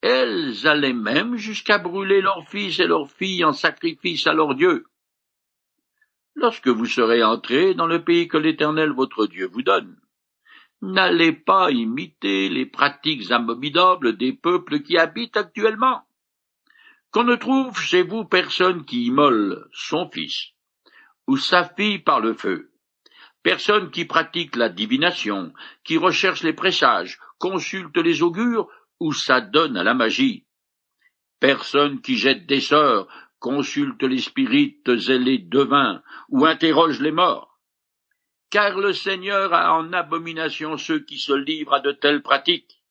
Elles 0.00 0.66
allaient 0.66 0.92
même 0.92 1.36
jusqu'à 1.36 1.78
brûler 1.78 2.20
leurs 2.20 2.48
fils 2.48 2.78
et 2.78 2.86
leurs 2.86 3.10
filles 3.10 3.44
en 3.44 3.52
sacrifice 3.52 4.26
à 4.26 4.32
leur 4.32 4.54
Dieu. 4.54 4.86
Lorsque 6.36 6.68
vous 6.68 6.86
serez 6.86 7.24
entrés 7.24 7.74
dans 7.74 7.86
le 7.86 8.04
pays 8.04 8.28
que 8.28 8.36
l'Éternel 8.36 8.92
votre 8.92 9.26
Dieu 9.26 9.48
vous 9.48 9.62
donne, 9.62 10.00
n'allez 10.82 11.32
pas 11.32 11.70
imiter 11.70 12.48
les 12.48 12.66
pratiques 12.66 13.30
abominables 13.30 14.16
des 14.16 14.32
peuples 14.32 14.80
qui 14.80 14.96
habitent 14.96 15.36
actuellement. 15.36 16.02
Qu'on 17.10 17.24
ne 17.24 17.36
trouve 17.36 17.78
chez 17.78 18.02
vous 18.02 18.24
personne 18.24 18.84
qui 18.84 19.06
immole 19.06 19.68
son 19.72 20.10
fils 20.10 20.52
ou 21.26 21.36
sa 21.36 21.64
fille 21.64 21.98
par 21.98 22.20
le 22.20 22.34
feu, 22.34 22.70
personne 23.42 23.90
qui 23.90 24.04
pratique 24.04 24.56
la 24.56 24.68
divination, 24.68 25.52
qui 25.84 25.96
recherche 25.96 26.42
les 26.42 26.52
présages, 26.52 27.18
consulte 27.38 27.96
les 27.96 28.22
augures 28.22 28.68
ou 29.00 29.12
s'adonne 29.12 29.76
à 29.76 29.84
la 29.84 29.94
magie, 29.94 30.46
personne 31.40 32.00
qui 32.00 32.16
jette 32.16 32.46
des 32.46 32.60
sorts, 32.60 33.08
consulte 33.38 34.02
les 34.02 34.18
spirites 34.18 34.88
et 34.88 35.18
les 35.18 35.38
devins, 35.38 36.02
ou 36.28 36.44
interroge 36.44 37.00
les 37.00 37.12
morts, 37.12 37.47
car 38.50 38.78
le 38.78 38.92
Seigneur 38.92 39.52
a 39.52 39.74
en 39.74 39.92
abomination 39.92 40.76
ceux 40.78 41.00
qui 41.00 41.18
se 41.18 41.32
livrent 41.32 41.74
à 41.74 41.80
de 41.80 41.92
telles 41.92 42.22
pratiques. 42.22 42.82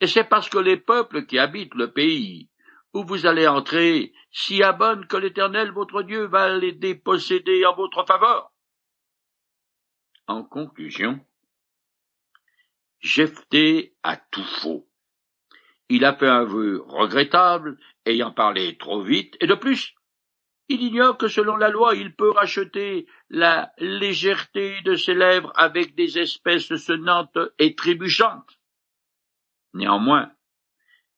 Et 0.00 0.06
c'est 0.06 0.24
parce 0.24 0.48
que 0.48 0.58
les 0.58 0.76
peuples 0.76 1.26
qui 1.26 1.38
habitent 1.38 1.74
le 1.74 1.92
pays 1.92 2.48
où 2.92 3.04
vous 3.04 3.26
allez 3.26 3.46
entrer 3.46 4.12
s'y 4.30 4.62
abonnent 4.62 5.06
que 5.06 5.16
l'Éternel 5.16 5.70
votre 5.70 6.02
Dieu 6.02 6.26
va 6.26 6.56
les 6.56 6.72
déposséder 6.72 7.64
en 7.64 7.74
votre 7.74 8.04
faveur. 8.06 8.52
En 10.26 10.42
conclusion, 10.42 11.20
Jephthé 13.00 13.94
a 14.02 14.16
tout 14.16 14.44
faux. 14.44 14.88
Il 15.88 16.04
a 16.04 16.14
fait 16.14 16.28
un 16.28 16.44
vœu 16.44 16.82
regrettable, 16.86 17.78
ayant 18.06 18.32
parlé 18.32 18.78
trop 18.78 19.02
vite, 19.02 19.36
et 19.40 19.46
de 19.46 19.54
plus, 19.54 19.94
il 20.68 20.82
ignore 20.82 21.18
que 21.18 21.28
selon 21.28 21.56
la 21.56 21.68
loi 21.68 21.94
il 21.94 22.14
peut 22.14 22.30
racheter 22.30 23.06
la 23.30 23.72
légèreté 23.78 24.80
de 24.84 24.94
ses 24.94 25.14
lèvres 25.14 25.52
avec 25.56 25.94
des 25.94 26.18
espèces 26.18 26.74
sonnantes 26.76 27.38
et 27.58 27.74
trébuchantes. 27.74 28.58
Néanmoins, 29.74 30.32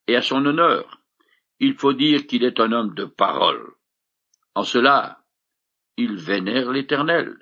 et 0.06 0.16
à 0.16 0.22
son 0.22 0.44
honneur, 0.44 1.00
il 1.60 1.74
faut 1.74 1.92
dire 1.92 2.26
qu'il 2.26 2.44
est 2.44 2.60
un 2.60 2.72
homme 2.72 2.94
de 2.94 3.04
parole. 3.04 3.74
En 4.54 4.64
cela, 4.64 5.24
il 5.96 6.16
vénère 6.16 6.70
l'Éternel, 6.70 7.36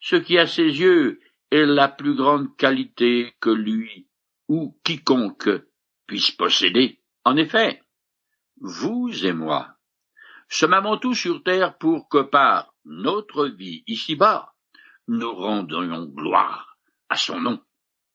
ce 0.00 0.16
qui 0.16 0.38
à 0.38 0.46
ses 0.46 0.64
yeux 0.64 1.20
est 1.50 1.66
la 1.66 1.88
plus 1.88 2.14
grande 2.14 2.56
qualité 2.56 3.34
que 3.40 3.50
lui 3.50 4.08
ou 4.48 4.78
quiconque 4.84 5.50
puisse 6.06 6.30
posséder. 6.30 7.00
En 7.24 7.36
effet, 7.36 7.82
vous 8.60 9.10
et 9.24 9.32
moi, 9.32 9.76
tout 11.00 11.14
sur 11.14 11.42
terre 11.42 11.78
pour 11.78 12.08
que 12.10 12.18
par 12.18 12.74
notre 12.84 13.46
vie 13.46 13.84
ici-bas, 13.86 14.52
nous 15.08 15.34
rendions 15.34 16.04
gloire 16.04 16.76
à 17.08 17.16
son 17.16 17.40
nom. 17.40 17.58